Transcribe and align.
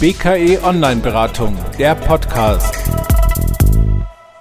BKE 0.00 0.62
Online 0.62 1.00
Beratung, 1.00 1.56
der 1.78 1.94
Podcast. 1.94 2.74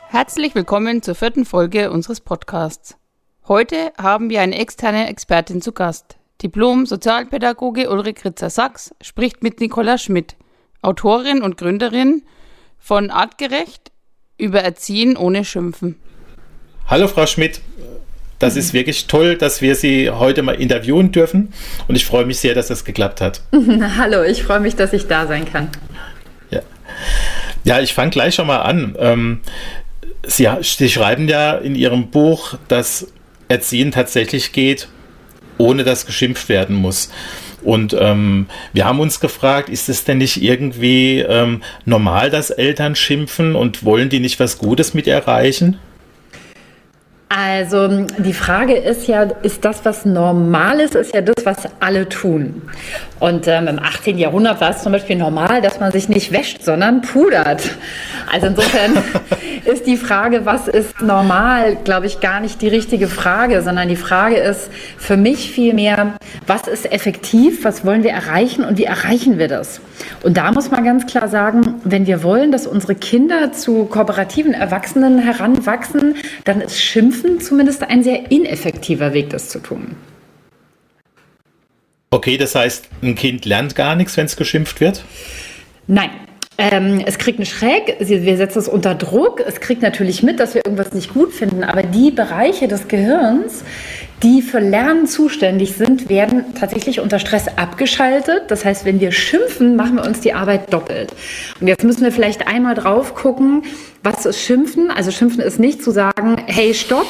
Herzlich 0.10 0.54
willkommen 0.54 1.02
zur 1.02 1.16
vierten 1.16 1.46
Folge 1.46 1.90
unseres 1.90 2.20
Podcasts. 2.20 2.98
Heute 3.48 3.94
haben 3.98 4.30
wir 4.30 4.42
eine 4.42 4.60
externe 4.60 5.08
Expertin 5.08 5.62
zu 5.62 5.72
Gast. 5.72 6.18
Diplom-Sozialpädagoge 6.44 7.90
Ulrike 7.90 8.26
Ritzer-Sachs 8.26 8.94
spricht 9.02 9.42
mit 9.42 9.62
Nicola 9.62 9.98
Schmidt, 9.98 10.36
Autorin 10.82 11.42
und 11.42 11.56
Gründerin 11.56 12.24
von 12.78 13.10
Artgerecht 13.10 13.94
über 14.38 14.60
Erziehen 14.60 15.16
ohne 15.16 15.46
Schimpfen. 15.46 15.98
Hallo 16.88 17.08
Frau 17.08 17.26
Schmidt, 17.26 17.62
das 18.40 18.56
ist 18.56 18.74
wirklich 18.74 19.08
toll, 19.08 19.36
dass 19.36 19.62
wir 19.62 19.76
Sie 19.76 20.10
heute 20.10 20.44
mal 20.44 20.56
interviewen 20.56 21.12
dürfen 21.12 21.54
und 21.88 21.96
ich 21.96 22.06
freue 22.06 22.26
mich 22.26 22.40
sehr, 22.40 22.54
dass 22.54 22.68
das 22.68 22.86
geklappt 22.86 23.22
hat. 23.22 23.42
Hallo, 23.98 24.24
ich 24.24 24.44
freue 24.44 24.60
mich, 24.60 24.76
dass 24.76 24.94
ich 24.94 25.08
da 25.08 25.28
sein 25.28 25.46
kann. 25.46 25.70
Ja, 26.52 26.62
ja 27.64 27.80
ich 27.80 27.94
fange 27.94 28.12
gleich 28.12 28.36
schon 28.36 28.48
mal 28.48 28.62
an. 28.62 28.96
Ähm, 29.00 29.40
Sie, 30.26 30.48
Sie 30.62 30.90
schreiben 30.90 31.28
ja 31.28 31.54
in 31.54 31.76
Ihrem 31.76 32.10
Buch, 32.10 32.56
dass 32.68 33.08
Erziehen 33.48 33.92
tatsächlich 33.92 34.52
geht, 34.52 34.90
ohne 35.58 35.84
dass 35.84 36.06
geschimpft 36.06 36.50
werden 36.50 36.76
muss. 36.76 37.10
Und 37.64 37.96
ähm, 38.00 38.48
wir 38.72 38.86
haben 38.86 39.00
uns 39.00 39.20
gefragt, 39.20 39.70
ist 39.70 39.90
es 39.90 40.04
denn 40.04 40.20
nicht 40.20 40.42
irgendwie 40.42 41.20
ähm, 41.20 41.64
normal, 41.86 42.30
dass 42.30 42.52
Eltern 42.52 42.96
schimpfen 42.96 43.56
und 43.56 43.84
wollen 43.84 44.10
die 44.10 44.20
nicht 44.20 44.40
was 44.40 44.58
Gutes 44.58 44.94
mit 44.94 45.08
erreichen? 45.08 45.78
Also 47.30 48.06
die 48.18 48.34
Frage 48.34 48.74
ist 48.74 49.08
ja, 49.08 49.24
ist 49.44 49.66
das, 49.66 49.84
was 49.84 50.06
normal 50.06 50.80
ist, 50.80 50.96
ist 50.96 51.14
ja 51.14 51.22
das, 51.22 51.46
was 51.46 51.58
alle 51.82 52.08
tun. 52.08 52.62
Und 53.20 53.48
ähm, 53.48 53.68
im 53.68 53.80
18. 53.80 54.18
Jahrhundert 54.18 54.62
war 54.62 54.70
es 54.70 54.84
zum 54.84 54.94
Beispiel 54.94 55.18
normal, 55.18 55.62
dass 55.62 55.80
man 55.80 55.92
sich 55.92 56.08
nicht 56.08 56.32
wäscht, 56.32 56.64
sondern 56.64 57.02
pudert. 57.02 57.64
Also 58.32 58.48
insofern 58.48 59.04
ist 59.66 59.88
die 59.88 59.98
Frage, 59.98 60.46
was 60.46 60.70
ist 60.70 61.02
normal, 61.02 61.78
glaube 61.84 62.06
ich, 62.06 62.22
gar 62.22 62.40
nicht 62.40 62.62
die 62.62 62.70
richtige 62.70 63.08
Frage, 63.08 63.62
sondern 63.62 63.90
die 63.90 63.98
Frage 63.98 64.38
ist 64.38 64.70
für 64.98 65.18
mich 65.18 65.52
vielmehr, 65.52 66.14
was 66.46 66.68
ist 66.68 66.90
effektiv, 66.92 67.66
was 67.66 67.84
wollen 67.84 68.04
wir 68.04 68.12
erreichen 68.12 68.64
und 68.64 68.78
wie 68.78 68.86
erreichen 68.86 69.38
wir 69.38 69.50
das? 69.50 69.82
Und 70.24 70.38
da 70.38 70.52
muss 70.52 70.72
man 70.72 70.86
ganz 70.86 71.08
klar 71.08 71.28
sagen, 71.28 71.82
wenn 71.84 72.06
wir 72.06 72.24
wollen, 72.24 72.52
dass 72.52 72.68
unsere 72.68 72.96
Kinder 72.96 73.52
zu 73.52 73.86
kooperativen 73.86 74.54
Erwachsenen 74.54 75.20
heranwachsen, 75.20 76.16
dann 76.46 76.62
ist 76.62 76.80
Schimpfen 77.18 77.42
zumindest 77.42 77.84
ein 77.84 78.04
sehr 78.04 78.32
ineffektiver 78.32 79.14
Weg, 79.14 79.30
das 79.30 79.50
zu 79.50 79.60
tun. 79.60 79.96
Okay, 82.10 82.38
das 82.38 82.56
heißt, 82.56 82.90
ein 83.02 83.16
Kind 83.16 83.46
lernt 83.46 83.76
gar 83.76 83.96
nichts, 83.96 84.16
wenn 84.18 84.26
es 84.26 84.38
geschimpft 84.38 84.80
wird? 84.80 85.04
Nein. 85.88 86.10
Ähm, 86.60 87.04
es 87.06 87.20
kriegt 87.20 87.38
einen 87.38 87.46
Schreck, 87.46 87.98
wir 88.00 88.38
setzen 88.38 88.58
es 88.58 88.68
unter 88.68 88.96
Druck, 88.96 89.44
es 89.46 89.60
kriegt 89.60 89.84
natürlich 89.84 90.24
mit, 90.24 90.40
dass 90.40 90.56
wir 90.56 90.66
irgendwas 90.66 90.92
nicht 90.92 91.14
gut 91.14 91.32
finden, 91.32 91.64
aber 91.64 91.84
die 91.84 92.10
Bereiche 92.10 92.68
des 92.68 92.88
Gehirns, 92.88 93.64
die 94.24 94.42
für 94.42 94.60
Lernen 94.60 95.06
zuständig 95.06 95.74
sind, 95.76 96.10
werden 96.10 96.56
tatsächlich 96.60 97.00
unter 97.00 97.20
Stress 97.20 97.48
abgeschaltet. 97.48 98.46
Das 98.48 98.66
heißt, 98.66 98.86
wenn 98.86 99.00
wir 99.00 99.12
schimpfen, 99.12 99.76
machen 99.76 99.98
wir 99.98 100.06
uns 100.06 100.22
die 100.22 100.34
Arbeit 100.34 100.74
doppelt. 100.74 101.14
Und 101.62 101.68
jetzt 101.68 101.84
müssen 101.84 102.02
wir 102.02 102.12
vielleicht 102.12 102.48
einmal 102.48 102.74
drauf 102.74 103.14
gucken, 103.14 103.62
was 104.02 104.26
ist 104.26 104.42
Schimpfen? 104.42 104.90
Also 104.90 105.12
Schimpfen 105.12 105.42
ist 105.42 105.60
nicht 105.60 105.84
zu 105.84 105.92
sagen, 105.92 106.38
hey, 106.48 106.74
stopp, 106.74 107.06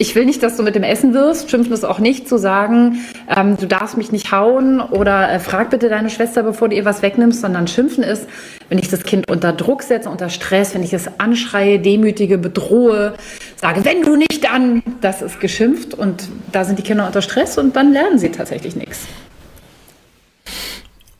ich 0.00 0.14
will 0.14 0.24
nicht, 0.24 0.42
dass 0.42 0.56
du 0.56 0.62
mit 0.62 0.74
dem 0.74 0.82
Essen 0.82 1.12
wirst. 1.12 1.50
Schimpfen 1.50 1.74
ist 1.74 1.84
auch 1.84 1.98
nicht 1.98 2.26
zu 2.26 2.38
sagen, 2.38 3.04
ähm, 3.28 3.58
du 3.58 3.66
darfst 3.66 3.98
mich 3.98 4.10
nicht 4.10 4.32
hauen 4.32 4.80
oder 4.80 5.30
äh, 5.30 5.38
frag 5.38 5.68
bitte 5.68 5.90
deine 5.90 6.08
Schwester, 6.08 6.42
bevor 6.42 6.70
du 6.70 6.76
ihr 6.76 6.86
was 6.86 7.02
wegnimmst, 7.02 7.42
sondern 7.42 7.68
Schimpfen 7.68 8.02
ist, 8.02 8.26
wenn 8.70 8.78
ich 8.78 8.88
das 8.88 9.02
Kind 9.02 9.30
unter 9.30 9.52
Druck 9.52 9.82
setze, 9.82 10.08
unter 10.08 10.30
Stress, 10.30 10.74
wenn 10.74 10.82
ich 10.82 10.94
es 10.94 11.06
anschreie, 11.18 11.78
demütige, 11.78 12.38
bedrohe, 12.38 13.12
sage, 13.56 13.84
wenn 13.84 14.00
du 14.00 14.16
nicht 14.16 14.42
dann, 14.42 14.82
das 15.02 15.20
ist 15.20 15.38
geschimpft 15.38 15.92
und 15.92 16.30
da 16.50 16.64
sind 16.64 16.78
die 16.78 16.82
Kinder 16.82 17.06
unter 17.06 17.20
Stress 17.20 17.58
und 17.58 17.76
dann 17.76 17.92
lernen 17.92 18.18
sie 18.18 18.30
tatsächlich 18.30 18.76
nichts. 18.76 19.06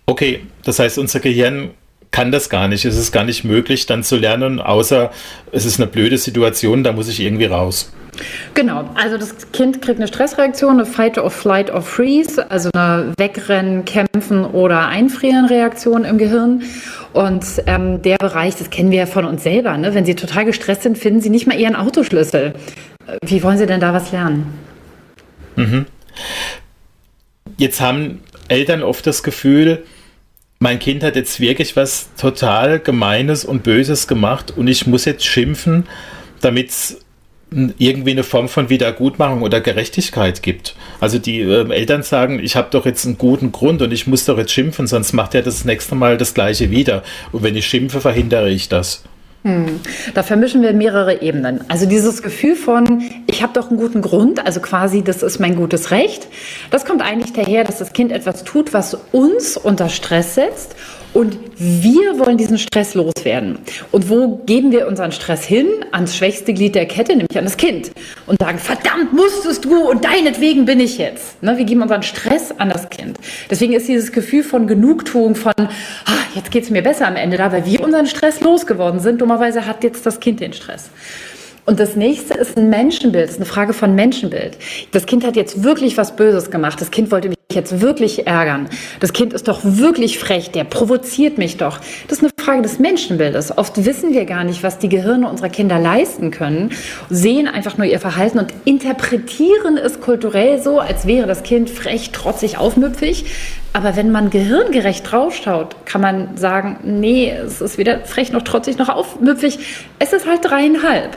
Okay, 0.06 0.40
das 0.64 0.78
heißt, 0.78 0.96
unser 0.96 1.20
Gehirn 1.20 1.72
kann 2.12 2.32
das 2.32 2.48
gar 2.48 2.66
nicht. 2.66 2.86
Es 2.86 2.96
ist 2.96 3.12
gar 3.12 3.24
nicht 3.24 3.44
möglich, 3.44 3.84
dann 3.84 4.02
zu 4.02 4.16
lernen, 4.16 4.58
außer 4.58 5.10
es 5.52 5.66
ist 5.66 5.78
eine 5.78 5.86
blöde 5.86 6.16
Situation, 6.16 6.82
da 6.82 6.92
muss 6.92 7.08
ich 7.08 7.20
irgendwie 7.20 7.44
raus. 7.44 7.92
Genau, 8.54 8.88
also 8.94 9.16
das 9.16 9.50
Kind 9.52 9.82
kriegt 9.82 9.98
eine 9.98 10.08
Stressreaktion, 10.08 10.74
eine 10.74 10.86
Fight 10.86 11.18
or 11.18 11.30
Flight 11.30 11.72
or 11.72 11.82
Freeze, 11.82 12.50
also 12.50 12.70
eine 12.74 13.12
Wegrennen, 13.18 13.84
Kämpfen 13.84 14.44
oder 14.44 14.88
Einfrieren-Reaktion 14.88 16.04
im 16.04 16.18
Gehirn. 16.18 16.62
Und 17.12 17.44
ähm, 17.66 18.02
der 18.02 18.16
Bereich, 18.18 18.56
das 18.56 18.70
kennen 18.70 18.90
wir 18.90 18.98
ja 18.98 19.06
von 19.06 19.24
uns 19.24 19.42
selber, 19.42 19.76
ne? 19.76 19.94
wenn 19.94 20.04
Sie 20.04 20.14
total 20.14 20.44
gestresst 20.44 20.82
sind, 20.82 20.98
finden 20.98 21.20
Sie 21.20 21.30
nicht 21.30 21.46
mal 21.46 21.58
Ihren 21.58 21.76
Autoschlüssel. 21.76 22.54
Wie 23.24 23.42
wollen 23.42 23.58
Sie 23.58 23.66
denn 23.66 23.80
da 23.80 23.92
was 23.92 24.12
lernen? 24.12 24.46
Mhm. 25.56 25.86
Jetzt 27.56 27.80
haben 27.80 28.20
Eltern 28.48 28.82
oft 28.82 29.06
das 29.06 29.22
Gefühl, 29.22 29.84
mein 30.60 30.78
Kind 30.78 31.02
hat 31.02 31.16
jetzt 31.16 31.40
wirklich 31.40 31.74
was 31.74 32.10
total 32.16 32.80
Gemeines 32.80 33.44
und 33.44 33.62
Böses 33.62 34.06
gemacht 34.06 34.52
und 34.56 34.68
ich 34.68 34.86
muss 34.86 35.06
jetzt 35.06 35.24
schimpfen, 35.24 35.86
damit 36.42 36.68
es 36.68 37.00
irgendwie 37.50 38.12
eine 38.12 38.22
Form 38.22 38.48
von 38.48 38.70
Wiedergutmachung 38.70 39.42
oder 39.42 39.60
Gerechtigkeit 39.60 40.42
gibt. 40.42 40.76
Also 41.00 41.18
die 41.18 41.40
äh, 41.40 41.68
Eltern 41.70 42.02
sagen, 42.02 42.38
ich 42.42 42.56
habe 42.56 42.68
doch 42.70 42.86
jetzt 42.86 43.04
einen 43.06 43.18
guten 43.18 43.50
Grund 43.52 43.82
und 43.82 43.92
ich 43.92 44.06
muss 44.06 44.24
doch 44.24 44.38
jetzt 44.38 44.52
schimpfen, 44.52 44.86
sonst 44.86 45.12
macht 45.12 45.34
er 45.34 45.42
das 45.42 45.64
nächste 45.64 45.94
Mal 45.94 46.16
das 46.16 46.34
gleiche 46.34 46.70
wieder. 46.70 47.02
Und 47.32 47.42
wenn 47.42 47.56
ich 47.56 47.66
schimpfe, 47.66 48.00
verhindere 48.00 48.50
ich 48.50 48.68
das. 48.68 49.02
Hm. 49.42 49.80
Da 50.12 50.22
vermischen 50.22 50.60
wir 50.60 50.74
mehrere 50.74 51.22
Ebenen. 51.22 51.64
Also 51.68 51.86
dieses 51.86 52.22
Gefühl 52.22 52.54
von, 52.54 53.02
ich 53.26 53.42
habe 53.42 53.54
doch 53.54 53.70
einen 53.70 53.78
guten 53.78 54.02
Grund, 54.02 54.44
also 54.44 54.60
quasi, 54.60 55.02
das 55.02 55.22
ist 55.22 55.40
mein 55.40 55.56
gutes 55.56 55.90
Recht, 55.90 56.28
das 56.70 56.84
kommt 56.84 57.00
eigentlich 57.00 57.32
daher, 57.32 57.64
dass 57.64 57.78
das 57.78 57.94
Kind 57.94 58.12
etwas 58.12 58.44
tut, 58.44 58.74
was 58.74 58.98
uns 59.12 59.56
unter 59.56 59.88
Stress 59.88 60.34
setzt 60.34 60.76
und 61.12 61.38
wir 61.56 62.18
wollen 62.18 62.36
diesen 62.36 62.58
Stress 62.58 62.94
loswerden. 62.94 63.58
Und 63.90 64.08
wo 64.08 64.36
geben 64.46 64.72
wir 64.72 64.86
unseren 64.86 65.12
Stress 65.12 65.44
hin? 65.44 65.68
Ans 65.92 66.16
schwächste 66.16 66.54
Glied 66.54 66.74
der 66.74 66.86
Kette, 66.86 67.12
nämlich 67.12 67.36
an 67.36 67.44
das 67.44 67.56
Kind. 67.56 67.90
Und 68.26 68.38
sagen, 68.40 68.58
verdammt 68.58 69.12
musstest 69.12 69.64
du 69.64 69.88
und 69.90 70.04
deinetwegen 70.04 70.64
bin 70.64 70.80
ich 70.80 70.98
jetzt. 70.98 71.42
Ne, 71.42 71.58
wir 71.58 71.64
geben 71.64 71.82
unseren 71.82 72.02
Stress 72.02 72.52
an 72.56 72.70
das 72.70 72.88
Kind. 72.90 73.18
Deswegen 73.50 73.72
ist 73.72 73.88
dieses 73.88 74.12
Gefühl 74.12 74.44
von 74.44 74.66
Genugtuung, 74.66 75.34
von 75.34 75.52
ah, 75.58 75.66
jetzt 76.34 76.50
geht 76.50 76.64
es 76.64 76.70
mir 76.70 76.82
besser 76.82 77.06
am 77.06 77.16
Ende 77.16 77.36
da, 77.36 77.52
weil 77.52 77.66
wir 77.66 77.82
unseren 77.82 78.06
Stress 78.06 78.40
losgeworden 78.40 79.00
sind. 79.00 79.20
Dummerweise 79.20 79.66
hat 79.66 79.82
jetzt 79.84 80.06
das 80.06 80.20
Kind 80.20 80.40
den 80.40 80.52
Stress. 80.52 80.90
Und 81.70 81.78
das 81.78 81.94
nächste 81.94 82.34
ist 82.34 82.56
ein 82.56 82.68
Menschenbild, 82.68 83.26
das 83.26 83.30
ist 83.30 83.36
eine 83.36 83.46
Frage 83.46 83.72
von 83.74 83.94
Menschenbild. 83.94 84.56
Das 84.90 85.06
Kind 85.06 85.24
hat 85.24 85.36
jetzt 85.36 85.62
wirklich 85.62 85.96
was 85.96 86.16
Böses 86.16 86.50
gemacht. 86.50 86.80
Das 86.80 86.90
Kind 86.90 87.12
wollte 87.12 87.28
mich 87.28 87.38
jetzt 87.52 87.80
wirklich 87.80 88.26
ärgern. 88.26 88.68
Das 88.98 89.12
Kind 89.12 89.32
ist 89.32 89.46
doch 89.46 89.60
wirklich 89.62 90.18
frech, 90.18 90.50
der 90.50 90.64
provoziert 90.64 91.38
mich 91.38 91.58
doch. 91.58 91.78
Das 92.08 92.18
ist 92.18 92.24
eine 92.24 92.32
Frage 92.44 92.62
des 92.62 92.80
Menschenbildes. 92.80 93.56
Oft 93.56 93.84
wissen 93.84 94.12
wir 94.12 94.24
gar 94.24 94.42
nicht, 94.42 94.64
was 94.64 94.78
die 94.78 94.88
Gehirne 94.88 95.28
unserer 95.28 95.48
Kinder 95.48 95.78
leisten 95.78 96.32
können, 96.32 96.72
sehen 97.08 97.46
einfach 97.46 97.78
nur 97.78 97.86
ihr 97.86 98.00
Verhalten 98.00 98.40
und 98.40 98.52
interpretieren 98.64 99.76
es 99.76 100.00
kulturell 100.00 100.60
so, 100.60 100.80
als 100.80 101.06
wäre 101.06 101.28
das 101.28 101.44
Kind 101.44 101.70
frech, 101.70 102.10
trotzig, 102.10 102.58
aufmüpfig. 102.58 103.26
Aber 103.74 103.94
wenn 103.94 104.10
man 104.10 104.30
gehirngerecht 104.30 105.08
draufschaut, 105.08 105.86
kann 105.86 106.00
man 106.00 106.36
sagen, 106.36 106.80
nee, 106.82 107.30
es 107.30 107.60
ist 107.60 107.78
weder 107.78 108.00
frech 108.00 108.32
noch 108.32 108.42
trotzig 108.42 108.76
noch 108.76 108.88
aufmüpfig. 108.88 109.60
Es 110.00 110.12
ist 110.12 110.26
halt 110.26 110.44
dreieinhalb. 110.44 111.16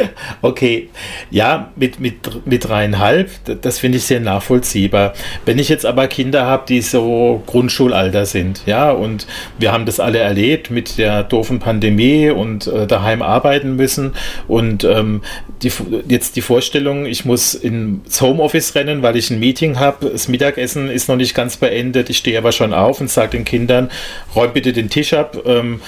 okay, 0.42 0.88
ja, 1.30 1.72
mit, 1.76 2.00
mit, 2.00 2.46
mit 2.46 2.68
dreieinhalb, 2.68 3.30
das 3.62 3.78
finde 3.78 3.98
ich 3.98 4.04
sehr 4.04 4.20
nachvollziehbar. 4.20 5.12
Wenn 5.44 5.58
ich 5.58 5.68
jetzt 5.68 5.86
aber 5.86 6.06
Kinder 6.08 6.46
habe, 6.46 6.64
die 6.68 6.80
so 6.80 7.42
Grundschulalter 7.46 8.26
sind, 8.26 8.62
ja, 8.66 8.90
und 8.90 9.26
wir 9.58 9.72
haben 9.72 9.86
das 9.86 10.00
alle 10.00 10.18
erlebt 10.18 10.70
mit 10.70 10.98
der 10.98 11.22
doofen 11.22 11.58
Pandemie 11.58 12.30
und 12.30 12.66
äh, 12.66 12.86
daheim 12.86 13.22
arbeiten 13.22 13.76
müssen 13.76 14.14
und 14.48 14.84
ähm, 14.84 15.22
die, 15.62 15.70
jetzt 16.08 16.36
die 16.36 16.42
Vorstellung, 16.42 17.06
ich 17.06 17.24
muss 17.24 17.54
ins 17.54 18.20
Homeoffice 18.20 18.74
rennen, 18.74 19.02
weil 19.02 19.16
ich 19.16 19.30
ein 19.30 19.38
Meeting 19.38 19.78
habe, 19.78 20.10
das 20.10 20.28
Mittagessen 20.28 20.88
ist 20.90 21.08
noch 21.08 21.16
nicht 21.16 21.34
ganz 21.34 21.56
beendet, 21.56 22.10
ich 22.10 22.18
stehe 22.18 22.38
aber 22.38 22.52
schon 22.52 22.72
auf 22.72 23.00
und 23.00 23.10
sage 23.10 23.32
den 23.32 23.44
Kindern, 23.44 23.90
räumt 24.34 24.54
bitte 24.54 24.72
den 24.72 24.90
Tisch 24.90 25.12
ab, 25.12 25.38
ähm, 25.46 25.80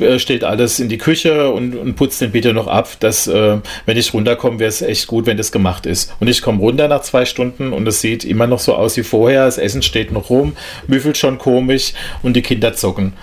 äh, 0.00 0.18
stellt 0.18 0.44
alles 0.44 0.80
in 0.80 0.88
die 0.88 0.98
Küche 0.98 1.50
und, 1.50 1.76
und 1.76 1.94
putzt 1.94 2.20
den 2.20 2.32
bitte 2.32 2.52
noch 2.52 2.66
ab, 2.66 2.96
dass 3.00 3.26
äh, 3.32 3.58
wenn 3.86 3.96
ich 3.96 4.14
runterkomme, 4.14 4.58
wäre 4.58 4.68
es 4.68 4.82
echt 4.82 5.06
gut, 5.06 5.26
wenn 5.26 5.36
das 5.36 5.50
gemacht 5.50 5.86
ist. 5.86 6.14
Und 6.20 6.28
ich 6.28 6.42
komme 6.42 6.60
runter 6.60 6.88
nach 6.88 7.02
zwei 7.02 7.24
Stunden 7.24 7.72
und 7.72 7.86
es 7.88 8.00
sieht 8.00 8.24
immer 8.24 8.46
noch 8.46 8.60
so 8.60 8.74
aus 8.74 8.96
wie 8.96 9.02
vorher. 9.02 9.46
Das 9.46 9.58
Essen 9.58 9.82
steht 9.82 10.12
noch 10.12 10.30
rum, 10.30 10.52
müffelt 10.86 11.16
schon 11.16 11.38
komisch 11.38 11.94
und 12.22 12.34
die 12.34 12.42
Kinder 12.42 12.74
zocken. 12.74 13.14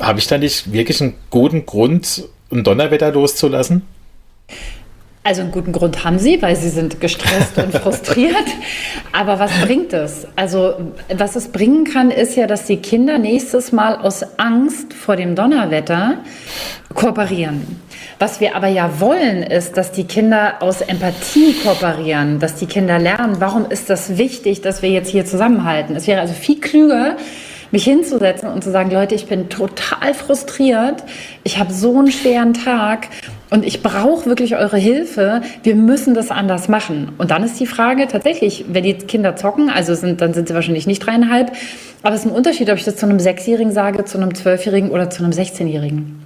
Habe 0.00 0.18
ich 0.18 0.26
da 0.26 0.38
nicht 0.38 0.72
wirklich 0.72 1.00
einen 1.00 1.14
guten 1.30 1.66
Grund, 1.66 2.24
ein 2.50 2.64
Donnerwetter 2.64 3.12
loszulassen? 3.12 3.82
Also 5.26 5.42
einen 5.42 5.50
guten 5.50 5.72
Grund 5.72 6.04
haben 6.04 6.20
sie, 6.20 6.40
weil 6.40 6.54
sie 6.54 6.68
sind 6.68 7.00
gestresst 7.00 7.58
und 7.58 7.72
frustriert. 7.82 8.46
Aber 9.10 9.40
was 9.40 9.50
bringt 9.62 9.92
es? 9.92 10.24
Also 10.36 10.74
was 11.12 11.34
es 11.34 11.48
bringen 11.48 11.82
kann, 11.82 12.12
ist 12.12 12.36
ja, 12.36 12.46
dass 12.46 12.66
die 12.66 12.76
Kinder 12.76 13.18
nächstes 13.18 13.72
Mal 13.72 13.96
aus 13.96 14.24
Angst 14.38 14.94
vor 14.94 15.16
dem 15.16 15.34
Donnerwetter 15.34 16.18
kooperieren. 16.94 17.80
Was 18.20 18.38
wir 18.38 18.54
aber 18.54 18.68
ja 18.68 19.00
wollen, 19.00 19.42
ist, 19.42 19.76
dass 19.76 19.90
die 19.90 20.04
Kinder 20.04 20.58
aus 20.60 20.80
Empathie 20.80 21.54
kooperieren, 21.54 22.38
dass 22.38 22.54
die 22.54 22.66
Kinder 22.66 23.00
lernen, 23.00 23.40
warum 23.40 23.68
ist 23.68 23.90
das 23.90 24.18
wichtig, 24.18 24.60
dass 24.60 24.80
wir 24.80 24.90
jetzt 24.90 25.10
hier 25.10 25.24
zusammenhalten. 25.24 25.96
Es 25.96 26.06
wäre 26.06 26.20
also 26.20 26.34
viel 26.34 26.60
klüger, 26.60 27.16
mich 27.72 27.82
hinzusetzen 27.82 28.48
und 28.48 28.62
zu 28.62 28.70
sagen, 28.70 28.92
Leute, 28.92 29.16
ich 29.16 29.26
bin 29.26 29.48
total 29.48 30.14
frustriert, 30.14 31.02
ich 31.42 31.58
habe 31.58 31.72
so 31.72 31.98
einen 31.98 32.12
schweren 32.12 32.54
Tag 32.54 33.08
und 33.50 33.64
ich 33.64 33.82
brauche 33.82 34.26
wirklich 34.26 34.56
eure 34.56 34.76
Hilfe. 34.76 35.42
Wir 35.62 35.74
müssen 35.74 36.14
das 36.14 36.30
anders 36.30 36.68
machen. 36.68 37.12
Und 37.18 37.30
dann 37.30 37.44
ist 37.44 37.60
die 37.60 37.66
Frage 37.66 38.08
tatsächlich, 38.08 38.64
wenn 38.68 38.84
die 38.84 38.94
Kinder 38.94 39.36
zocken, 39.36 39.70
also 39.70 39.94
sind, 39.94 40.20
dann 40.20 40.34
sind 40.34 40.48
sie 40.48 40.54
wahrscheinlich 40.54 40.86
nicht 40.86 41.04
dreieinhalb, 41.04 41.52
aber 42.02 42.14
es 42.14 42.24
ist 42.24 42.30
ein 42.30 42.36
Unterschied, 42.36 42.70
ob 42.70 42.76
ich 42.76 42.84
das 42.84 42.96
zu 42.96 43.06
einem 43.06 43.20
Sechsjährigen 43.20 43.72
sage, 43.72 44.04
zu 44.04 44.18
einem 44.18 44.34
Zwölfjährigen 44.34 44.90
oder 44.90 45.10
zu 45.10 45.22
einem 45.22 45.32
Sechzehnjährigen. 45.32 46.22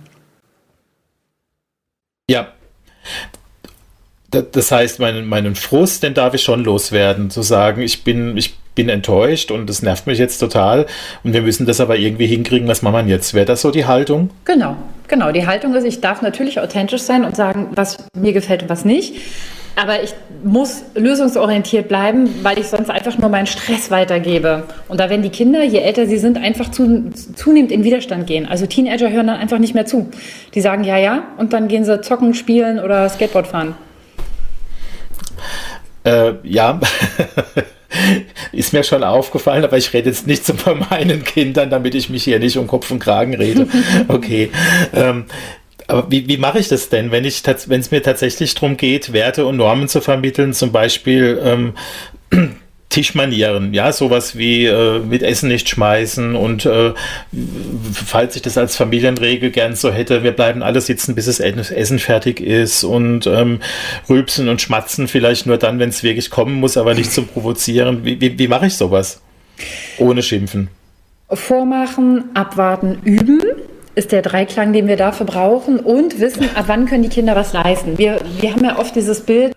Ja. 2.28 2.48
Das 4.30 4.70
heißt, 4.70 5.00
meinen, 5.00 5.26
meinen 5.26 5.56
Frust, 5.56 6.04
den 6.04 6.14
darf 6.14 6.34
ich 6.34 6.42
schon 6.42 6.62
loswerden, 6.62 7.30
zu 7.30 7.42
sagen, 7.42 7.82
ich 7.82 8.04
bin, 8.04 8.36
ich 8.36 8.54
bin 8.80 8.88
enttäuscht 8.88 9.50
und 9.50 9.68
das 9.68 9.82
nervt 9.82 10.06
mich 10.06 10.18
jetzt 10.18 10.38
total 10.38 10.86
und 11.22 11.34
wir 11.34 11.42
müssen 11.42 11.66
das 11.66 11.82
aber 11.82 11.98
irgendwie 11.98 12.26
hinkriegen, 12.26 12.66
was 12.66 12.80
machen 12.80 13.06
wir 13.06 13.14
jetzt? 13.14 13.34
Wäre 13.34 13.44
das 13.44 13.60
so 13.60 13.70
die 13.70 13.84
Haltung? 13.84 14.30
Genau, 14.46 14.74
genau. 15.06 15.32
Die 15.32 15.46
Haltung 15.46 15.74
ist, 15.74 15.84
ich 15.84 16.00
darf 16.00 16.22
natürlich 16.22 16.60
authentisch 16.60 17.02
sein 17.02 17.26
und 17.26 17.36
sagen, 17.36 17.68
was 17.72 17.98
mir 18.16 18.32
gefällt 18.32 18.62
und 18.62 18.70
was 18.70 18.86
nicht. 18.86 19.16
Aber 19.76 20.02
ich 20.02 20.14
muss 20.42 20.82
lösungsorientiert 20.94 21.88
bleiben, 21.88 22.42
weil 22.42 22.58
ich 22.58 22.68
sonst 22.68 22.88
einfach 22.88 23.18
nur 23.18 23.28
meinen 23.28 23.46
Stress 23.46 23.90
weitergebe. 23.90 24.62
Und 24.88 24.98
da 24.98 25.10
werden 25.10 25.22
die 25.22 25.28
Kinder, 25.28 25.62
je 25.62 25.80
älter 25.80 26.06
sie 26.06 26.18
sind, 26.18 26.38
einfach 26.38 26.70
zu, 26.70 27.10
zunehmend 27.34 27.72
in 27.72 27.84
Widerstand 27.84 28.26
gehen. 28.26 28.46
Also 28.46 28.64
Teenager 28.64 29.10
hören 29.10 29.26
dann 29.26 29.36
einfach 29.36 29.58
nicht 29.58 29.74
mehr 29.74 29.84
zu. 29.84 30.08
Die 30.54 30.62
sagen 30.62 30.84
ja, 30.84 30.96
ja, 30.96 31.24
und 31.36 31.52
dann 31.52 31.68
gehen 31.68 31.84
sie 31.84 32.00
zocken, 32.00 32.32
spielen 32.32 32.80
oder 32.80 33.06
Skateboard 33.10 33.46
fahren. 33.46 33.76
Äh, 36.04 36.32
ja. 36.44 36.80
Ist 38.52 38.72
mir 38.72 38.84
schon 38.84 39.04
aufgefallen, 39.04 39.64
aber 39.64 39.76
ich 39.76 39.92
rede 39.92 40.10
jetzt 40.10 40.26
nicht 40.26 40.44
so 40.44 40.54
von 40.54 40.84
meinen 40.90 41.24
Kindern, 41.24 41.70
damit 41.70 41.94
ich 41.94 42.08
mich 42.08 42.24
hier 42.24 42.38
nicht 42.38 42.56
um 42.56 42.66
Kopf 42.66 42.90
und 42.90 42.98
Kragen 42.98 43.34
rede. 43.34 43.66
Okay. 44.08 44.50
ähm, 44.94 45.24
aber 45.86 46.10
wie, 46.10 46.28
wie 46.28 46.36
mache 46.36 46.58
ich 46.58 46.68
das 46.68 46.88
denn, 46.88 47.10
wenn 47.10 47.24
ich 47.24 47.42
wenn 47.66 47.80
es 47.80 47.90
mir 47.90 48.02
tatsächlich 48.02 48.54
darum 48.54 48.76
geht, 48.76 49.12
Werte 49.12 49.46
und 49.46 49.56
Normen 49.56 49.88
zu 49.88 50.00
vermitteln, 50.00 50.52
zum 50.52 50.72
Beispiel 50.72 51.40
ähm, 51.42 51.74
Tischmanieren, 52.90 53.72
ja, 53.72 53.92
sowas 53.92 54.36
wie 54.36 54.66
äh, 54.66 54.98
mit 54.98 55.22
Essen 55.22 55.48
nicht 55.48 55.68
schmeißen 55.68 56.34
und 56.34 56.66
äh, 56.66 56.92
falls 57.92 58.34
ich 58.34 58.42
das 58.42 58.58
als 58.58 58.74
Familienregel 58.76 59.50
gern 59.50 59.76
so 59.76 59.92
hätte, 59.92 60.24
wir 60.24 60.32
bleiben 60.32 60.62
alle 60.64 60.80
sitzen, 60.80 61.14
bis 61.14 61.26
das 61.26 61.38
Essen 61.38 61.98
fertig 62.00 62.40
ist 62.40 62.82
und 62.82 63.28
ähm, 63.28 63.60
rülpsen 64.08 64.48
und 64.48 64.60
schmatzen 64.60 65.06
vielleicht 65.06 65.46
nur 65.46 65.56
dann, 65.56 65.78
wenn 65.78 65.90
es 65.90 66.02
wirklich 66.02 66.30
kommen 66.30 66.54
muss, 66.56 66.76
aber 66.76 66.94
nicht 66.94 67.12
zum 67.12 67.28
Provozieren. 67.28 68.04
Wie, 68.04 68.20
wie, 68.20 68.36
wie 68.36 68.48
mache 68.48 68.66
ich 68.66 68.76
sowas? 68.76 69.20
Ohne 69.98 70.22
Schimpfen. 70.22 70.68
Vormachen, 71.32 72.24
abwarten, 72.34 72.98
üben 73.04 73.40
ist 73.94 74.12
der 74.12 74.22
Dreiklang, 74.22 74.72
den 74.72 74.86
wir 74.86 74.96
dafür 74.96 75.26
brauchen 75.26 75.80
und 75.80 76.20
wissen, 76.20 76.48
ab 76.54 76.64
wann 76.68 76.86
können 76.86 77.02
die 77.02 77.08
Kinder 77.08 77.34
was 77.34 77.52
leisten. 77.52 77.98
Wir, 77.98 78.20
wir 78.40 78.52
haben 78.52 78.64
ja 78.64 78.78
oft 78.78 78.94
dieses 78.94 79.22
Bild, 79.22 79.54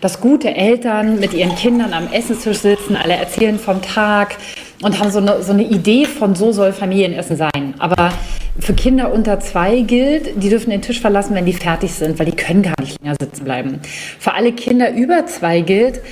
dass 0.00 0.20
gute 0.20 0.54
Eltern 0.54 1.20
mit 1.20 1.34
ihren 1.34 1.54
Kindern 1.54 1.92
am 1.92 2.10
Essenstisch 2.12 2.58
sitzen, 2.58 2.96
alle 2.96 3.14
erzählen 3.14 3.58
vom 3.58 3.82
Tag 3.82 4.36
und 4.84 5.00
haben 5.00 5.10
so 5.10 5.18
eine, 5.18 5.42
so 5.42 5.52
eine 5.52 5.62
Idee 5.62 6.04
von, 6.04 6.34
so 6.34 6.52
soll 6.52 6.72
Familienessen 6.72 7.38
sein. 7.38 7.74
Aber 7.78 8.12
für 8.60 8.74
Kinder 8.74 9.12
unter 9.12 9.40
zwei 9.40 9.80
gilt, 9.80 10.42
die 10.42 10.50
dürfen 10.50 10.70
den 10.70 10.82
Tisch 10.82 11.00
verlassen, 11.00 11.34
wenn 11.34 11.46
die 11.46 11.54
fertig 11.54 11.92
sind, 11.92 12.18
weil 12.18 12.26
die 12.26 12.36
können 12.36 12.62
gar 12.62 12.78
nicht 12.78 13.00
länger 13.02 13.16
sitzen 13.18 13.44
bleiben. 13.44 13.80
Für 14.18 14.34
alle 14.34 14.52
Kinder 14.52 14.92
über 14.92 15.24
zwei 15.26 15.62
gilt, 15.62 16.02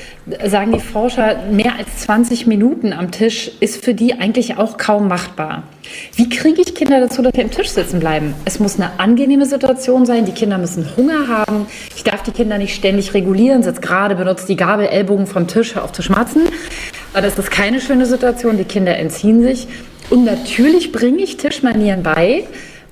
sagen 0.47 0.73
die 0.73 0.81
Forscher, 0.81 1.43
mehr 1.51 1.77
als 1.79 1.99
20 1.99 2.47
Minuten 2.47 2.95
am 2.95 3.11
Tisch 3.11 3.51
ist 3.61 3.85
für 3.85 3.93
die 3.93 4.15
eigentlich 4.15 4.57
auch 4.57 4.79
kaum 4.79 5.07
machbar. 5.07 5.65
Wie 6.17 6.29
kriege 6.29 6.63
ich 6.63 6.75
Kinder 6.75 7.01
dazu, 7.01 7.21
dass 7.21 7.33
sie 7.35 7.43
am 7.43 7.51
Tisch 7.51 7.71
sitzen 7.71 8.01
bleiben? 8.01 8.35
Es 8.45 8.59
muss 8.59 8.77
eine 8.77 8.99
angenehme 8.99 9.45
Situation 9.47 10.07
sein. 10.07 10.25
Die 10.25 10.33
Kinder 10.33 10.57
müssen 10.57 10.87
Hunger 10.97 11.29
haben. 11.29 11.67
Ich 11.95 12.05
darf 12.05 12.23
die 12.23 12.31
Kinder 12.31 12.57
nicht 12.57 12.75
ständig 12.75 13.13
regulieren. 13.15 13.63
Sitzt 13.63 13.83
gerade, 13.83 14.15
benutzt 14.15 14.49
die 14.49 14.57
Gabel, 14.57 14.87
Ellbogen 14.87 15.27
vom 15.27 15.47
Tisch, 15.47 15.77
auf 15.77 15.93
zu 15.93 16.03
schmatzen. 16.03 16.43
Aber 17.13 17.23
das 17.23 17.39
ist 17.39 17.51
keine 17.51 17.81
schöne 17.81 18.07
Situation. 18.07 18.57
Die 18.57 18.65
Kinder 18.65 18.97
entziehen 18.97 19.43
sich. 19.43 19.69
Und 20.11 20.25
natürlich 20.25 20.93
bringe 20.93 21.23
ich 21.23 21.37
Tischmanieren 21.37 22.03
bei, 22.03 22.45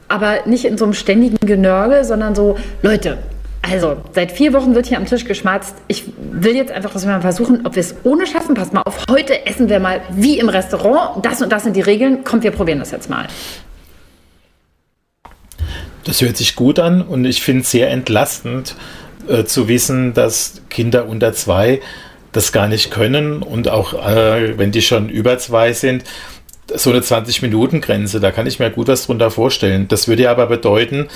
aber 0.08 0.46
nicht 0.46 0.64
in 0.64 0.78
so 0.78 0.84
einem 0.84 0.94
ständigen 0.94 1.38
Genörgel, 1.46 2.05
sondern 2.05 2.34
so, 2.34 2.58
Leute, 2.82 3.19
also, 3.62 3.99
seit 4.12 4.32
vier 4.32 4.55
Wochen 4.55 4.75
wird 4.75 4.87
hier 4.87 4.96
am 4.96 5.05
Tisch 5.05 5.26
geschmatzt. 5.26 5.75
Ich 5.87 6.05
will 6.17 6.56
jetzt 6.56 6.72
einfach, 6.72 6.93
dass 6.93 7.05
wir 7.05 7.12
mal 7.12 7.20
versuchen, 7.20 7.67
ob 7.67 7.76
wir 7.76 7.81
es 7.81 7.94
ohne 8.05 8.26
schaffen. 8.26 8.55
Passt 8.55 8.72
mal 8.72 8.82
auf, 8.82 9.05
heute 9.11 9.46
essen 9.46 9.69
wir 9.69 9.81
mal 9.81 10.00
wie 10.11 10.38
im 10.38 10.49
Restaurant. 10.49 11.25
Das 11.25 11.43
und 11.43 11.52
das 11.52 11.64
sind 11.64 11.76
die 11.76 11.82
Regeln. 11.82 12.25
Kommt, 12.25 12.43
wir 12.43 12.52
probieren 12.52 12.78
das 12.78 12.90
jetzt 12.90 13.11
mal. 13.11 13.26
Das 16.05 16.23
hört 16.23 16.38
sich 16.38 16.56
gut 16.56 16.78
an 16.78 17.02
und 17.02 17.26
ich 17.26 17.43
finde 17.43 17.62
es 17.62 17.70
sehr 17.70 17.90
entlastend 17.90 18.75
äh, 19.28 19.44
zu 19.44 19.69
wissen, 19.69 20.14
dass 20.14 20.62
Kinder 20.70 21.06
unter 21.06 21.34
zwei 21.34 21.81
das 22.32 22.53
gar 22.53 22.69
nicht 22.69 22.91
können 22.91 23.43
und 23.43 23.69
auch 23.69 23.94
äh, 23.94 24.59
wenn 24.59 24.71
die 24.71 24.82
schon 24.82 25.09
über 25.09 25.38
zwei 25.38 25.73
sind, 25.73 26.05
so 26.75 26.91
eine 26.91 27.00
20-Minuten-Grenze, 27.00 28.21
da 28.21 28.31
kann 28.31 28.47
ich 28.47 28.59
mir 28.59 28.71
gut 28.71 28.88
was 28.88 29.06
drunter 29.06 29.31
vorstellen. 29.31 29.88
Das 29.88 30.06
würde 30.06 30.25
ja 30.25 30.31
aber 30.31 30.47
bedeuten, 30.47 31.09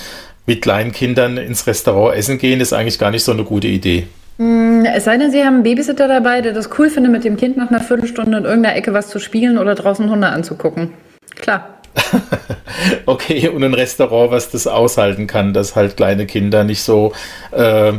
mit 0.47 0.63
kleinen 0.63 0.93
Kindern 0.93 1.37
ins 1.37 1.67
Restaurant 1.67 2.17
essen 2.17 2.39
gehen, 2.39 2.61
ist 2.61 2.73
eigentlich 2.73 2.99
gar 2.99 3.11
nicht 3.11 3.25
so 3.25 3.33
eine 3.33 3.45
gute 3.45 3.69
Idee. 3.69 4.07
Mm, 4.39 4.85
es 4.85 5.05
sei 5.05 5.17
denn, 5.17 5.31
Sie 5.31 5.45
haben 5.45 5.55
einen 5.55 5.63
Babysitter 5.63 6.09
dabei, 6.09 6.41
der 6.41 6.53
das 6.53 6.71
cool 6.79 6.91
findet, 6.91 7.13
mit 7.13 7.25
dem 7.25 7.37
Kind 7.37 7.57
nach 7.57 7.71
einer 7.71 7.81
Viertelstunde 7.81 8.39
in 8.39 8.45
irgendeiner 8.45 8.77
Ecke 8.77 8.93
was 8.93 9.09
zu 9.09 9.19
spielen 9.19 9.59
oder 9.59 9.75
draußen 9.75 10.11
Hunde 10.11 10.29
anzugucken. 10.29 10.91
Klar. 11.37 11.79
okay, 13.07 13.49
und 13.49 13.63
ein 13.63 13.75
Restaurant, 13.75 14.31
was 14.31 14.51
das 14.51 14.67
aushalten 14.67 15.27
kann, 15.27 15.53
dass 15.53 15.77
halt 15.77 15.97
kleine 15.97 16.27
Kinder 16.27 16.65
nicht 16.65 16.83
so 16.83 17.13
äh, 17.53 17.93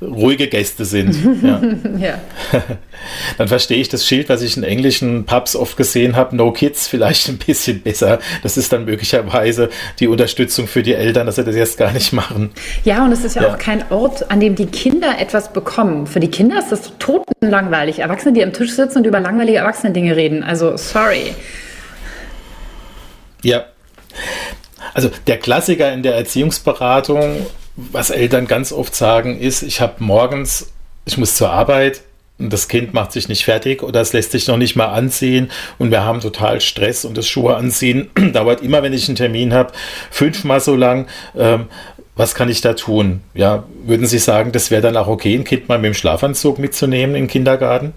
ruhige 0.00 0.48
Gäste 0.48 0.84
sind. 0.84 1.16
ja. 1.42 1.60
ja. 1.98 2.20
Dann 3.38 3.48
verstehe 3.48 3.78
ich 3.78 3.88
das 3.88 4.06
Schild, 4.06 4.28
was 4.28 4.42
ich 4.42 4.56
in 4.56 4.62
englischen 4.62 5.24
Pubs 5.24 5.56
oft 5.56 5.76
gesehen 5.76 6.16
habe, 6.16 6.36
No 6.36 6.52
Kids, 6.52 6.86
vielleicht 6.86 7.28
ein 7.28 7.38
bisschen 7.38 7.80
besser. 7.80 8.18
Das 8.42 8.56
ist 8.56 8.72
dann 8.72 8.84
möglicherweise 8.84 9.70
die 10.00 10.08
Unterstützung 10.08 10.66
für 10.66 10.82
die 10.82 10.94
Eltern, 10.94 11.26
dass 11.26 11.36
sie 11.36 11.44
das 11.44 11.56
jetzt 11.56 11.78
gar 11.78 11.92
nicht 11.92 12.12
machen. 12.12 12.50
Ja, 12.84 13.04
und 13.04 13.12
es 13.12 13.24
ist 13.24 13.36
ja, 13.36 13.42
ja. 13.42 13.54
auch 13.54 13.58
kein 13.58 13.90
Ort, 13.90 14.30
an 14.30 14.40
dem 14.40 14.54
die 14.54 14.66
Kinder 14.66 15.18
etwas 15.18 15.52
bekommen. 15.52 16.06
Für 16.06 16.20
die 16.20 16.28
Kinder 16.28 16.58
ist 16.58 16.72
das 16.72 16.92
totenlangweilig. 16.98 18.00
Erwachsene, 18.00 18.34
die 18.34 18.44
am 18.44 18.52
Tisch 18.52 18.72
sitzen 18.72 18.98
und 18.98 19.06
über 19.06 19.20
langweilige 19.20 19.58
Erwachsene-Dinge 19.58 20.14
reden. 20.14 20.42
Also, 20.42 20.76
sorry. 20.76 21.34
Ja. 23.42 23.64
Also 24.94 25.10
der 25.26 25.38
Klassiker 25.38 25.92
in 25.92 26.02
der 26.02 26.14
Erziehungsberatung, 26.14 27.46
was 27.76 28.10
Eltern 28.10 28.46
ganz 28.46 28.72
oft 28.72 28.94
sagen, 28.94 29.38
ist, 29.38 29.62
ich 29.62 29.80
habe 29.80 29.94
morgens, 29.98 30.72
ich 31.04 31.16
muss 31.16 31.34
zur 31.36 31.50
Arbeit 31.50 32.02
und 32.38 32.52
das 32.52 32.68
Kind 32.68 32.94
macht 32.94 33.12
sich 33.12 33.28
nicht 33.28 33.44
fertig 33.44 33.82
oder 33.82 34.00
es 34.00 34.12
lässt 34.12 34.32
sich 34.32 34.48
noch 34.48 34.56
nicht 34.56 34.74
mal 34.74 34.86
anziehen 34.86 35.50
und 35.78 35.90
wir 35.90 36.04
haben 36.04 36.20
total 36.20 36.60
Stress 36.60 37.04
und 37.04 37.16
das 37.16 37.28
Schuhe 37.28 37.56
anziehen 37.56 38.10
dauert 38.32 38.62
immer, 38.62 38.82
wenn 38.82 38.92
ich 38.92 39.08
einen 39.08 39.16
Termin 39.16 39.54
habe, 39.54 39.72
fünfmal 40.10 40.60
so 40.60 40.74
lang. 40.74 41.06
Ähm, 41.36 41.66
was 42.16 42.34
kann 42.34 42.50
ich 42.50 42.60
da 42.60 42.74
tun? 42.74 43.22
Ja, 43.32 43.64
würden 43.84 44.06
Sie 44.06 44.18
sagen, 44.18 44.52
das 44.52 44.70
wäre 44.70 44.82
dann 44.82 44.96
auch 44.96 45.06
okay, 45.06 45.34
ein 45.34 45.44
Kind 45.44 45.68
mal 45.68 45.78
mit 45.78 45.86
dem 45.86 45.94
Schlafanzug 45.94 46.58
mitzunehmen 46.58 47.16
im 47.16 47.28
Kindergarten? 47.28 47.94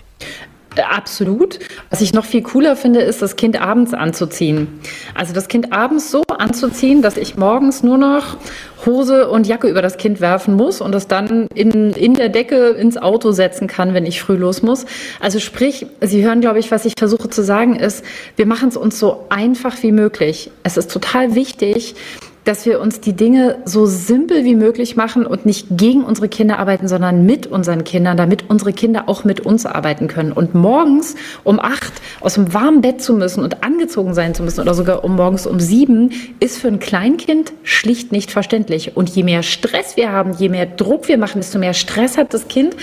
Absolut. 0.82 1.60
Was 1.90 2.02
ich 2.02 2.14
noch 2.14 2.26
viel 2.26 2.42
cooler 2.42 2.76
finde, 2.76 3.02
ist, 3.02 3.22
das 3.22 3.36
Kind 3.36 3.62
abends 3.62 3.94
anzuziehen. 3.94 4.80
Also 5.14 5.34
das 5.34 5.48
Kind 5.48 5.72
abends 5.74 6.12
so 6.12 6.24
anzuziehen, 6.24 7.02
dass 7.02 7.18
ich 7.18 7.36
morgens 7.36 7.84
nur 7.84 7.98
noch 7.98 8.38
Hose 8.86 9.30
und 9.30 9.48
Jacke 9.48 9.68
über 9.68 9.82
das 9.82 9.98
Kind 9.98 10.20
werfen 10.20 10.56
muss 10.56 10.82
und 10.82 10.92
das 10.92 11.08
dann 11.08 11.48
in, 11.54 11.92
in 11.92 12.16
der 12.16 12.30
Decke 12.30 12.70
ins 12.70 12.98
Auto 12.98 13.32
setzen 13.32 13.68
kann, 13.68 13.94
wenn 13.94 14.06
ich 14.06 14.22
früh 14.22 14.36
los 14.36 14.62
muss. 14.62 14.86
Also 15.20 15.40
sprich, 15.40 15.86
Sie 16.02 16.24
hören, 16.24 16.42
glaube 16.42 16.60
ich, 16.60 16.72
was 16.72 16.86
ich 16.86 16.94
versuche 16.98 17.30
zu 17.30 17.44
sagen 17.44 17.76
ist, 17.76 18.04
wir 18.36 18.46
machen 18.46 18.70
es 18.70 18.78
uns 18.78 19.00
so 19.00 19.26
einfach 19.30 19.82
wie 19.84 19.92
möglich. 19.92 20.52
Es 20.64 20.78
ist 20.78 20.92
total 20.92 21.36
wichtig, 21.36 21.96
dass 22.44 22.66
wir 22.66 22.80
uns 22.82 23.00
die 23.00 23.14
Dinge 23.14 23.58
so 23.66 23.86
simpel 23.86 24.44
wie 24.44 24.56
möglich 24.56 24.96
machen 24.96 25.26
und 25.26 25.46
nicht 25.46 25.68
gegen 25.72 26.04
unsere 26.04 26.28
Kinder 26.30 26.60
arbeiten, 26.60 26.88
sondern 26.88 27.26
mit 27.26 27.48
unseren 27.48 27.84
Kindern, 27.84 28.18
damit 28.18 28.50
unsere 28.50 28.74
Kinder 28.74 29.04
auch 29.08 29.24
mit 29.24 29.42
uns 29.42 29.66
arbeiten 29.66 30.08
können. 30.08 30.32
Und 30.32 30.54
morgens 30.54 31.16
um 31.44 31.60
acht 31.60 31.94
aus 32.20 32.36
dem 32.36 32.54
warmen 32.54 32.82
Bett 32.82 33.02
zu 33.02 33.14
müssen 33.14 33.44
und 33.44 33.64
angezogen 33.64 34.14
sein 34.14 34.36
zu 34.36 34.44
müssen 34.44 34.62
oder 34.62 34.74
sogar 34.74 35.04
um 35.04 35.16
morgens 35.16 35.48
um 35.48 35.60
sieben 35.60 36.12
ist 36.40 36.58
für 36.58 36.68
ein 36.68 36.80
Kleinkind 36.80 37.54
schlicht 37.64 38.12
nicht 38.12 38.32
verständlich. 38.32 38.98
Und 38.98 39.10
je 39.10 39.24
mehr 39.24 39.44
Stress 39.44 39.96
wir 39.96 40.12
haben, 40.12 40.34
je 40.38 40.50
mehr 40.50 40.66
Druck 40.66 41.08
wir 41.08 41.18
machen, 41.18 41.40
desto 41.40 41.60
mehr 41.60 41.74
Stress 41.74 42.18
hat 42.18 42.34
das 42.34 42.48
Kind. 42.48 42.76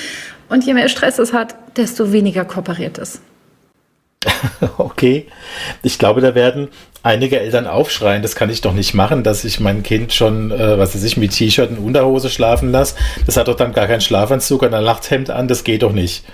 Und 0.49 0.65
je 0.65 0.75
mehr 0.75 0.89
Stress 0.89 1.19
es 1.19 1.33
hat, 1.33 1.55
desto 1.77 2.13
weniger 2.13 2.45
kooperiert 2.45 2.99
es. 2.99 3.21
Okay. 4.79 5.27
Ich 5.83 5.99
glaube, 5.99 6.21
da 6.21 6.35
werden 6.35 6.69
einige 7.03 7.41
Eltern 7.41 7.67
aufschreien, 7.67 8.23
das 8.23 8.35
kann 8.35 8.51
ich 8.51 8.61
doch 8.61 8.75
nicht 8.75 8.95
machen, 8.95 9.23
dass 9.23 9.45
ich 9.45 9.61
mein 9.61 9.83
Kind 9.83 10.13
schon, 10.13 10.51
äh, 10.51 10.79
was 10.79 10.95
weiß 10.95 11.03
ich, 11.05 11.17
mit 11.17 11.33
T-Shirt 11.33 11.71
und 11.71 11.79
Unterhose 11.79 12.29
schlafen 12.29 12.71
lasse. 12.71 12.97
Das 13.27 13.37
hat 13.37 13.49
doch 13.49 13.57
dann 13.57 13.73
gar 13.73 13.87
keinen 13.87 14.03
Schlafanzug 14.03 14.63
und 14.63 14.75
ein 14.75 14.85
Nachthemd 14.85 15.31
an, 15.31 15.49
das 15.49 15.65
geht 15.65 15.83
doch 15.83 15.93
nicht. 15.93 16.25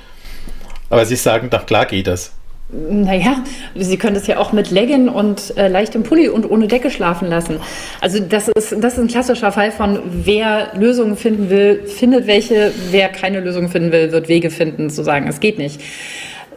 Aber 0.90 1.07
sie 1.07 1.16
sagen, 1.16 1.50
doch 1.50 1.66
klar 1.66 1.87
geht 1.87 2.07
das. 2.07 2.33
Naja, 2.69 3.45
Sie 3.76 3.97
können 3.97 4.14
das 4.14 4.26
ja 4.26 4.38
auch 4.38 4.50
mit 4.50 4.73
Leggen 4.73 5.09
und 5.09 5.57
äh, 5.57 5.69
leichtem 5.69 6.02
Pulli 6.02 6.28
und 6.28 6.50
ohne 6.50 6.66
Decke 6.66 6.90
schlafen 6.90 7.28
lassen. 7.28 7.61
Also 8.00 8.19
das 8.19 8.49
ist, 8.49 8.75
das 8.81 8.95
ist 8.95 8.99
ein 8.99 9.07
klassischer 9.07 9.52
Fall 9.52 9.71
von, 9.71 10.00
wer 10.05 10.73
Lösungen 10.75 11.16
finden 11.16 11.49
will, 11.49 11.87
findet 11.87 12.26
welche, 12.26 12.73
wer 12.90 13.09
keine 13.09 13.38
Lösungen 13.38 13.69
finden 13.69 13.93
will, 13.93 14.11
wird 14.11 14.28
Wege 14.28 14.50
finden, 14.50 14.90
zu 14.90 15.05
sagen, 15.05 15.28
es 15.28 15.38
geht 15.38 15.59
nicht 15.59 15.81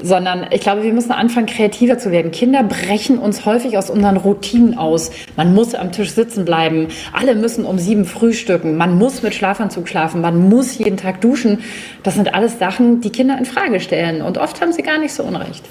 sondern 0.02 0.48
ich 0.52 0.62
glaube, 0.62 0.84
wir 0.84 0.94
müssen 0.94 1.12
anfangen, 1.12 1.46
kreativer 1.46 1.98
zu 1.98 2.12
werden. 2.12 2.32
Kinder 2.32 2.64
brechen 2.64 3.18
uns 3.18 3.46
häufig 3.46 3.78
aus 3.78 3.90
unseren 3.90 4.18
Routinen 4.18 4.78
aus. 4.78 5.12
Man 5.36 5.54
muss 5.54 5.76
am 5.76 5.92
Tisch 5.92 6.12
sitzen 6.12 6.46
bleiben. 6.46 6.88
Alle 7.14 7.36
müssen 7.36 7.66
um 7.66 7.78
sieben 7.80 8.06
frühstücken. 8.06 8.78
Man 8.78 8.98
muss 8.98 9.22
mit 9.22 9.36
Schlafanzug 9.36 9.88
schlafen. 9.88 10.22
Man 10.22 10.50
muss 10.50 10.78
jeden 10.78 10.98
Tag 10.98 11.22
duschen. 11.22 11.60
Das 12.04 12.16
sind 12.16 12.34
alles 12.34 12.60
Sachen, 12.60 13.02
die 13.02 13.10
Kinder 13.10 13.38
in 13.38 13.46
Frage 13.46 13.80
stellen. 13.80 14.22
Und 14.22 14.38
oft 14.38 14.62
haben 14.62 14.72
sie 14.72 14.84
gar 14.84 14.98
nicht 14.98 15.14
so 15.14 15.24
unrecht. 15.24 15.64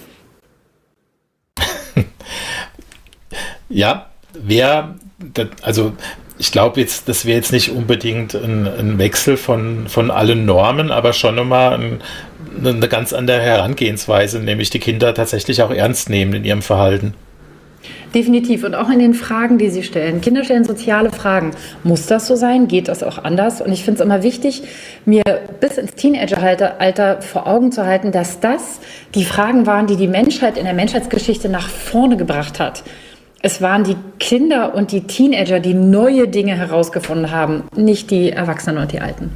ja, 3.69 4.07
wer, 4.35 4.97
also 5.63 5.93
ich 6.39 6.53
glaube 6.53 6.81
jetzt, 6.81 7.09
das 7.09 7.25
wäre 7.25 7.37
jetzt 7.37 7.53
nicht 7.53 7.71
unbedingt 7.71 8.35
ein, 8.35 8.67
ein, 8.67 8.99
Wechsel 8.99 9.37
von, 9.37 9.89
von 9.89 10.11
allen 10.11 10.47
Normen, 10.47 10.91
aber 10.91 11.13
schon 11.13 11.35
nochmal 11.35 11.75
ein, 11.75 12.01
eine 12.65 12.89
ganz 12.89 13.13
andere 13.13 13.41
Herangehensweise, 13.41 14.41
nämlich 14.41 14.71
die 14.71 14.79
Kinder 14.79 15.15
tatsächlich 15.15 15.63
auch 15.63 15.71
ernst 15.71 16.11
nehmen 16.11 16.35
in 16.35 16.45
ihrem 16.45 16.63
Verhalten. 16.63 17.15
Definitiv. 18.15 18.65
Und 18.65 18.75
auch 18.75 18.89
in 18.89 18.99
den 18.99 19.15
Fragen, 19.15 19.59
die 19.59 19.69
sie 19.69 19.83
stellen. 19.83 20.21
Kinder 20.21 20.45
stellen 20.45 20.65
soziale 20.65 21.11
Fragen. 21.11 21.51
Muss 21.85 22.07
das 22.07 22.27
so 22.27 22.37
sein? 22.37 22.67
Geht 22.67 22.89
das 22.89 23.03
auch 23.03 23.23
anders? 23.23 23.61
Und 23.61 23.73
ich 23.73 23.85
finde 23.85 24.01
es 24.01 24.05
immer 24.05 24.23
wichtig, 24.23 24.63
mir 25.05 25.23
bis 25.61 25.77
ins 25.77 25.95
Teenageralter 25.95 27.21
vor 27.21 27.47
Augen 27.47 27.71
zu 27.71 27.85
halten, 27.85 28.11
dass 28.11 28.41
das 28.41 28.81
die 29.15 29.25
Fragen 29.25 29.67
waren, 29.67 29.87
die 29.87 29.97
die 29.97 30.09
Menschheit 30.09 30.57
in 30.57 30.65
der 30.65 30.75
Menschheitsgeschichte 30.75 31.49
nach 31.49 31.69
vorne 31.69 32.17
gebracht 32.17 32.59
hat. 32.59 32.83
Es 33.41 33.63
waren 33.63 33.85
die 33.85 33.97
Kinder 34.19 34.75
und 34.75 34.91
die 34.91 35.03
Teenager, 35.03 35.61
die 35.61 35.75
neue 35.75 36.27
Dinge 36.27 36.57
herausgefunden 36.57 37.31
haben, 37.31 37.65
nicht 37.77 38.11
die 38.11 38.31
Erwachsenen 38.31 38.79
und 38.79 38.91
die 38.91 39.01
Alten. 39.01 39.31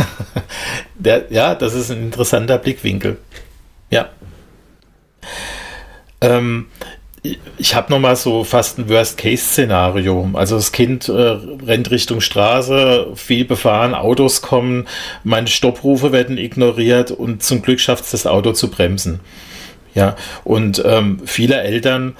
Der, 0.94 1.26
ja, 1.30 1.54
das 1.54 1.74
ist 1.74 1.90
ein 1.90 2.04
interessanter 2.04 2.58
Blickwinkel. 2.58 3.18
Ja. 3.90 4.10
Ähm, 6.20 6.66
ich 7.56 7.74
habe 7.74 7.92
noch 7.92 8.00
mal 8.00 8.16
so 8.16 8.42
fast 8.42 8.78
ein 8.78 8.88
Worst-Case-Szenario. 8.88 10.30
Also 10.34 10.56
das 10.56 10.72
Kind 10.72 11.08
äh, 11.08 11.12
rennt 11.12 11.90
Richtung 11.90 12.20
Straße, 12.20 13.12
viel 13.14 13.44
befahren, 13.44 13.94
Autos 13.94 14.42
kommen, 14.42 14.88
meine 15.22 15.46
Stopprufe 15.46 16.10
werden 16.10 16.36
ignoriert 16.36 17.12
und 17.12 17.42
zum 17.42 17.62
Glück 17.62 17.78
schafft 17.78 18.04
es 18.04 18.10
das 18.10 18.26
Auto 18.26 18.52
zu 18.52 18.70
bremsen. 18.70 19.20
Ja, 19.94 20.16
und 20.42 20.82
ähm, 20.84 21.20
viele 21.24 21.60
Eltern 21.60 22.16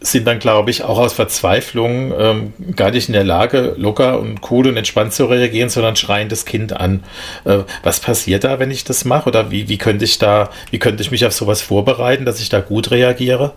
sind 0.00 0.26
dann, 0.26 0.38
glaube 0.38 0.70
ich, 0.70 0.82
auch 0.82 0.98
aus 0.98 1.12
Verzweiflung 1.12 2.12
ähm, 2.18 2.52
gar 2.74 2.90
nicht 2.90 3.08
in 3.08 3.12
der 3.12 3.24
Lage, 3.24 3.74
locker 3.76 4.18
und 4.18 4.40
cool 4.50 4.66
und 4.66 4.76
entspannt 4.76 5.12
zu 5.12 5.26
reagieren, 5.26 5.68
sondern 5.68 5.96
schreien 5.96 6.28
das 6.28 6.46
Kind 6.46 6.72
an. 6.72 7.04
Äh, 7.44 7.58
was 7.82 8.00
passiert 8.00 8.44
da, 8.44 8.58
wenn 8.58 8.70
ich 8.70 8.84
das 8.84 9.04
mache? 9.04 9.28
Oder 9.28 9.50
wie, 9.50 9.68
wie 9.68 9.78
könnte 9.78 10.04
ich 10.04 10.18
da, 10.18 10.50
wie 10.70 10.78
könnte 10.78 11.02
ich 11.02 11.10
mich 11.10 11.26
auf 11.26 11.32
sowas 11.32 11.60
vorbereiten, 11.60 12.24
dass 12.24 12.40
ich 12.40 12.48
da 12.48 12.60
gut 12.60 12.90
reagiere? 12.90 13.52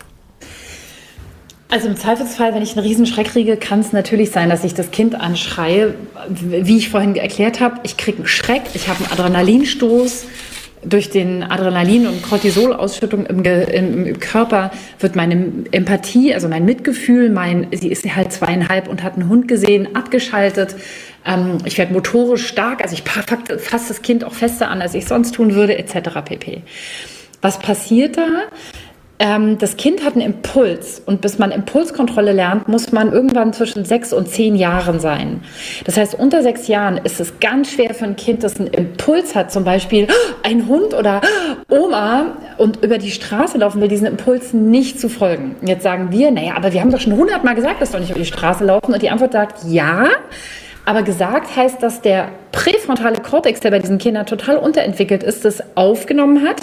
Also 1.69 1.87
im 1.87 1.95
Zweifelsfall, 1.95 2.53
wenn 2.53 2.61
ich 2.61 2.77
einen 2.77 2.85
Riesenschreck 2.85 3.29
kriege, 3.29 3.57
kann 3.57 3.79
es 3.79 3.93
natürlich 3.93 4.29
sein, 4.29 4.49
dass 4.49 4.63
ich 4.63 4.75
das 4.75 4.91
Kind 4.91 5.15
anschreie. 5.19 5.95
Wie 6.29 6.77
ich 6.77 6.89
vorhin 6.89 7.15
erklärt 7.15 7.61
habe, 7.61 7.79
ich 7.83 7.97
kriege 7.97 8.17
einen 8.17 8.27
Schreck, 8.27 8.61
ich 8.75 8.89
habe 8.89 8.99
einen 9.03 9.11
Adrenalinstoß 9.11 10.25
durch 10.85 11.09
den 11.09 11.43
Adrenalin- 11.43 12.07
und 12.07 12.21
Cortisolausschüttung 12.23 13.25
im, 13.25 13.43
im, 13.43 14.07
im, 14.07 14.19
Körper 14.19 14.71
wird 14.99 15.15
meine 15.15 15.51
Empathie, 15.71 16.33
also 16.33 16.47
mein 16.47 16.65
Mitgefühl, 16.65 17.29
mein, 17.29 17.67
sie 17.71 17.89
ist 17.89 18.03
halt 18.15 18.31
zweieinhalb 18.31 18.87
und 18.87 19.03
hat 19.03 19.13
einen 19.13 19.29
Hund 19.29 19.47
gesehen, 19.47 19.95
abgeschaltet. 19.95 20.75
Ähm, 21.25 21.57
ich 21.65 21.77
werde 21.77 21.93
motorisch 21.93 22.47
stark, 22.47 22.81
also 22.81 22.95
ich 22.95 23.03
fasse 23.03 23.87
das 23.87 24.01
Kind 24.01 24.23
auch 24.23 24.33
fester 24.33 24.69
an, 24.69 24.81
als 24.81 24.93
ich 24.93 25.05
sonst 25.05 25.35
tun 25.35 25.55
würde, 25.55 25.77
etc. 25.77 26.21
pp. 26.25 26.61
Was 27.41 27.59
passiert 27.59 28.17
da? 28.17 28.27
Ähm, 29.23 29.57
das 29.57 29.77
Kind 29.77 30.03
hat 30.03 30.15
einen 30.15 30.21
Impuls 30.21 31.01
und 31.05 31.21
bis 31.21 31.39
man 31.39 31.51
Impulskontrolle 31.51 32.33
lernt, 32.33 32.67
muss 32.67 32.91
man 32.91 33.13
irgendwann 33.13 33.53
zwischen 33.53 33.85
sechs 33.85 34.11
und 34.11 34.27
zehn 34.27 34.53
Jahren 34.53 34.99
sein. 34.99 35.39
Das 35.85 35.95
heißt, 35.95 36.15
unter 36.19 36.43
sechs 36.43 36.67
Jahren 36.67 36.97
ist 36.97 37.21
es 37.21 37.39
ganz 37.39 37.71
schwer 37.71 37.93
für 37.93 38.03
ein 38.03 38.17
Kind, 38.17 38.43
das 38.43 38.59
einen 38.59 38.67
Impuls 38.67 39.33
hat, 39.33 39.49
zum 39.49 39.63
Beispiel 39.63 40.07
ein 40.43 40.67
Hund 40.67 40.93
oder 40.93 41.21
Oma 41.69 42.35
und 42.57 42.83
über 42.83 42.97
die 42.97 43.11
Straße 43.11 43.57
laufen 43.57 43.79
will, 43.79 43.87
diesen 43.87 44.07
Impulsen 44.07 44.69
nicht 44.69 44.99
zu 44.99 45.07
folgen. 45.07 45.55
Jetzt 45.65 45.83
sagen 45.83 46.11
wir, 46.11 46.29
naja, 46.29 46.55
aber 46.57 46.73
wir 46.73 46.81
haben 46.81 46.91
doch 46.91 46.99
schon 46.99 47.15
hundertmal 47.15 47.55
gesagt, 47.55 47.81
dass 47.81 47.93
wir 47.93 48.01
nicht 48.01 48.09
über 48.09 48.19
die 48.19 48.25
Straße 48.25 48.65
laufen 48.65 48.93
und 48.93 49.01
die 49.01 49.09
Antwort 49.09 49.31
sagt, 49.31 49.63
ja, 49.65 50.09
aber 50.83 51.01
gesagt 51.01 51.55
heißt, 51.55 51.81
dass 51.81 52.01
der 52.01 52.27
präfrontale 52.51 53.21
Kortex, 53.21 53.61
der 53.61 53.71
bei 53.71 53.79
diesen 53.79 53.99
Kindern 53.99 54.25
total 54.25 54.57
unterentwickelt 54.57 55.23
ist, 55.23 55.45
das 55.45 55.63
aufgenommen 55.77 56.45
hat 56.45 56.57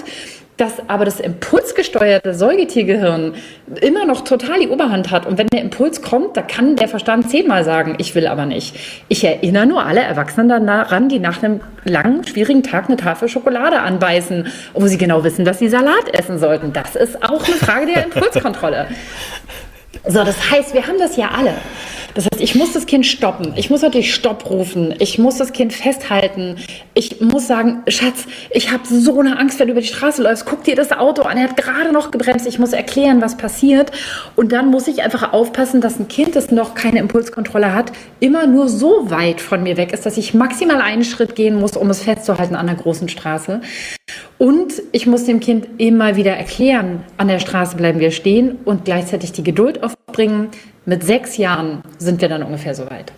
dass 0.60 0.74
aber 0.88 1.06
das 1.06 1.20
impulsgesteuerte 1.20 2.34
Säugetiergehirn 2.34 3.34
immer 3.80 4.04
noch 4.04 4.22
total 4.22 4.60
die 4.60 4.68
Oberhand 4.68 5.10
hat. 5.10 5.24
Und 5.26 5.38
wenn 5.38 5.46
der 5.46 5.62
Impuls 5.62 6.02
kommt, 6.02 6.36
da 6.36 6.42
kann 6.42 6.76
der 6.76 6.88
Verstand 6.88 7.30
zehnmal 7.30 7.64
sagen, 7.64 7.94
ich 7.98 8.14
will 8.14 8.26
aber 8.26 8.44
nicht. 8.44 8.76
Ich 9.08 9.24
erinnere 9.24 9.64
nur 9.64 9.86
alle 9.86 10.00
Erwachsenen 10.00 10.66
daran, 10.66 11.08
die 11.08 11.18
nach 11.18 11.42
einem 11.42 11.60
langen, 11.84 12.26
schwierigen 12.26 12.62
Tag 12.62 12.88
eine 12.88 12.98
Tafel 12.98 13.28
Schokolade 13.28 13.80
anbeißen, 13.80 14.48
wo 14.74 14.86
sie 14.86 14.98
genau 14.98 15.24
wissen, 15.24 15.46
dass 15.46 15.58
sie 15.58 15.68
Salat 15.68 16.12
essen 16.12 16.38
sollten. 16.38 16.74
Das 16.74 16.94
ist 16.94 17.22
auch 17.22 17.42
eine 17.46 17.56
Frage 17.56 17.86
der 17.86 18.04
Impulskontrolle. 18.04 18.88
So, 20.06 20.24
das 20.24 20.50
heißt, 20.50 20.74
wir 20.74 20.86
haben 20.86 20.98
das 20.98 21.16
ja 21.16 21.30
alle. 21.36 21.54
Das 22.14 22.24
heißt, 22.24 22.40
ich 22.40 22.54
muss 22.54 22.72
das 22.72 22.86
Kind 22.86 23.06
stoppen. 23.06 23.52
Ich 23.56 23.70
muss 23.70 23.82
natürlich 23.82 24.14
Stopp 24.14 24.48
rufen. 24.50 24.94
Ich 24.98 25.18
muss 25.18 25.36
das 25.36 25.52
Kind 25.52 25.72
festhalten. 25.72 26.56
Ich 26.94 27.20
muss 27.20 27.46
sagen, 27.46 27.82
Schatz, 27.88 28.26
ich 28.50 28.72
habe 28.72 28.82
so 28.86 29.20
eine 29.20 29.38
Angst, 29.38 29.58
wenn 29.60 29.68
du 29.68 29.72
über 29.72 29.80
die 29.80 29.86
Straße 29.86 30.22
läufst. 30.22 30.46
Guck 30.46 30.64
dir 30.64 30.74
das 30.74 30.92
Auto 30.92 31.22
an. 31.22 31.36
Er 31.36 31.44
hat 31.44 31.56
gerade 31.56 31.92
noch 31.92 32.10
gebremst. 32.10 32.46
Ich 32.46 32.58
muss 32.58 32.72
erklären, 32.72 33.20
was 33.20 33.36
passiert. 33.36 33.92
Und 34.36 34.52
dann 34.52 34.70
muss 34.70 34.88
ich 34.88 35.02
einfach 35.02 35.32
aufpassen, 35.32 35.80
dass 35.80 35.98
ein 35.98 36.08
Kind, 36.08 36.36
das 36.36 36.50
noch 36.50 36.74
keine 36.74 36.98
Impulskontrolle 36.98 37.74
hat, 37.74 37.92
immer 38.18 38.46
nur 38.46 38.68
so 38.68 39.10
weit 39.10 39.40
von 39.40 39.62
mir 39.62 39.76
weg 39.76 39.92
ist, 39.92 40.06
dass 40.06 40.16
ich 40.16 40.34
maximal 40.34 40.80
einen 40.80 41.04
Schritt 41.04 41.34
gehen 41.34 41.58
muss, 41.58 41.76
um 41.76 41.90
es 41.90 42.02
festzuhalten 42.02 42.56
an 42.56 42.66
der 42.66 42.76
großen 42.76 43.08
Straße. 43.08 43.60
Und 44.38 44.72
ich 44.92 45.06
muss 45.06 45.24
dem 45.24 45.40
Kind 45.40 45.68
immer 45.78 46.16
wieder 46.16 46.32
erklären, 46.32 47.04
an 47.18 47.28
der 47.28 47.40
Straße 47.40 47.76
bleiben 47.76 48.00
wir 48.00 48.10
stehen 48.10 48.58
und 48.64 48.84
gleichzeitig 48.86 49.32
die 49.32 49.42
Geduld 49.42 49.82
aufbringen. 49.82 50.48
Mit 50.90 51.04
sechs 51.04 51.36
Jahren 51.36 51.82
sind 51.98 52.20
wir 52.20 52.28
dann 52.28 52.42
ungefähr 52.42 52.74
so 52.74 52.90
weit. 52.90 53.12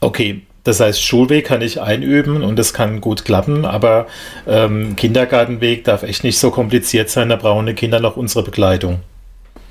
Okay, 0.00 0.42
das 0.62 0.78
heißt, 0.78 1.02
Schulweg 1.02 1.46
kann 1.46 1.62
ich 1.62 1.80
einüben 1.80 2.44
und 2.44 2.56
das 2.60 2.72
kann 2.72 3.00
gut 3.00 3.24
klappen, 3.24 3.64
aber 3.64 4.06
ähm, 4.46 4.94
Kindergartenweg 4.94 5.82
darf 5.82 6.04
echt 6.04 6.22
nicht 6.22 6.38
so 6.38 6.52
kompliziert 6.52 7.10
sein, 7.10 7.28
da 7.28 7.34
brauchen 7.34 7.66
die 7.66 7.74
Kinder 7.74 7.98
noch 7.98 8.16
unsere 8.16 8.44
Begleitung. 8.44 9.00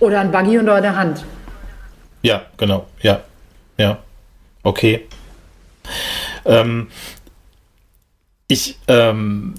Oder 0.02 0.20
ein 0.20 0.30
Buggy 0.34 0.58
unter 0.58 0.82
der 0.82 0.98
Hand. 0.98 1.24
Ja, 2.22 2.48
genau, 2.58 2.86
ja, 3.02 3.22
ja, 3.78 4.00
okay. 4.64 5.08
Ähm, 6.44 6.90
ich, 8.50 8.78
ähm, 8.90 9.54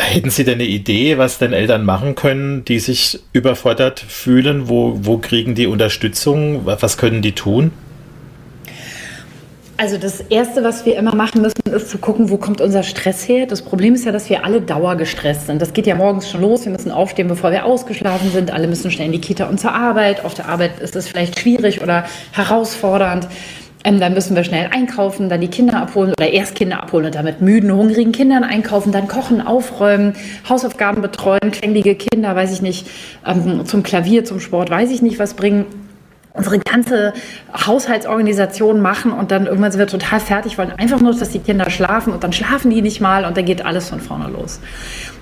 hätten 0.00 0.30
Sie 0.30 0.44
denn 0.44 0.54
eine 0.54 0.64
Idee, 0.64 1.18
was 1.18 1.38
denn 1.38 1.52
Eltern 1.52 1.84
machen 1.84 2.14
können, 2.14 2.64
die 2.64 2.78
sich 2.78 3.20
überfordert 3.32 4.00
fühlen? 4.00 4.68
Wo, 4.68 4.98
wo 5.02 5.18
kriegen 5.18 5.54
die 5.54 5.66
Unterstützung? 5.66 6.62
Was 6.64 6.96
können 6.96 7.22
die 7.22 7.32
tun? 7.32 7.70
Also 9.80 9.96
das 9.96 10.20
Erste, 10.20 10.62
was 10.62 10.84
wir 10.84 10.98
immer 10.98 11.14
machen 11.14 11.40
müssen, 11.40 11.62
ist 11.72 11.88
zu 11.88 11.96
gucken, 11.96 12.28
wo 12.28 12.36
kommt 12.36 12.60
unser 12.60 12.82
Stress 12.82 13.26
her. 13.26 13.46
Das 13.46 13.62
Problem 13.62 13.94
ist 13.94 14.04
ja, 14.04 14.12
dass 14.12 14.28
wir 14.28 14.44
alle 14.44 14.60
dauergestresst 14.60 15.46
sind. 15.46 15.62
Das 15.62 15.72
geht 15.72 15.86
ja 15.86 15.94
morgens 15.94 16.28
schon 16.28 16.42
los. 16.42 16.66
Wir 16.66 16.72
müssen 16.72 16.90
aufstehen, 16.90 17.28
bevor 17.28 17.50
wir 17.50 17.64
ausgeschlafen 17.64 18.30
sind. 18.30 18.50
Alle 18.50 18.68
müssen 18.68 18.90
schnell 18.90 19.06
in 19.06 19.12
die 19.12 19.22
Kita 19.22 19.46
und 19.46 19.58
zur 19.58 19.72
Arbeit. 19.72 20.22
Auf 20.22 20.34
der 20.34 20.50
Arbeit 20.50 20.80
ist 20.80 20.96
es 20.96 21.08
vielleicht 21.08 21.40
schwierig 21.40 21.80
oder 21.80 22.04
herausfordernd. 22.32 23.26
Ähm, 23.82 23.98
dann 23.98 24.12
müssen 24.12 24.36
wir 24.36 24.44
schnell 24.44 24.68
einkaufen, 24.70 25.28
dann 25.28 25.40
die 25.40 25.48
Kinder 25.48 25.80
abholen 25.80 26.12
oder 26.18 26.30
erst 26.30 26.54
Kinder 26.54 26.82
abholen 26.82 27.06
und 27.06 27.14
damit 27.14 27.40
müden, 27.40 27.72
hungrigen 27.72 28.12
Kindern 28.12 28.44
einkaufen, 28.44 28.92
dann 28.92 29.08
kochen, 29.08 29.40
aufräumen, 29.40 30.12
Hausaufgaben 30.48 31.00
betreuen, 31.00 31.50
quengelige 31.50 31.94
Kinder, 31.94 32.36
weiß 32.36 32.52
ich 32.52 32.60
nicht, 32.60 32.86
ähm, 33.26 33.64
zum 33.64 33.82
Klavier, 33.82 34.24
zum 34.24 34.38
Sport, 34.38 34.68
weiß 34.70 34.90
ich 34.90 35.00
nicht 35.00 35.18
was 35.18 35.34
bringen 35.34 35.64
unsere 36.32 36.58
ganze 36.58 37.12
Haushaltsorganisation 37.66 38.80
machen 38.80 39.12
und 39.12 39.30
dann 39.30 39.46
irgendwann 39.46 39.72
sind 39.72 39.80
wir 39.80 39.86
total 39.86 40.20
fertig, 40.20 40.58
wollen 40.58 40.72
einfach 40.72 41.00
nur, 41.00 41.14
dass 41.14 41.30
die 41.30 41.40
Kinder 41.40 41.68
schlafen 41.70 42.12
und 42.12 42.22
dann 42.22 42.32
schlafen 42.32 42.70
die 42.70 42.82
nicht 42.82 43.00
mal 43.00 43.24
und 43.24 43.36
dann 43.36 43.44
geht 43.44 43.64
alles 43.64 43.88
von 43.88 44.00
vorne 44.00 44.28
los. 44.28 44.60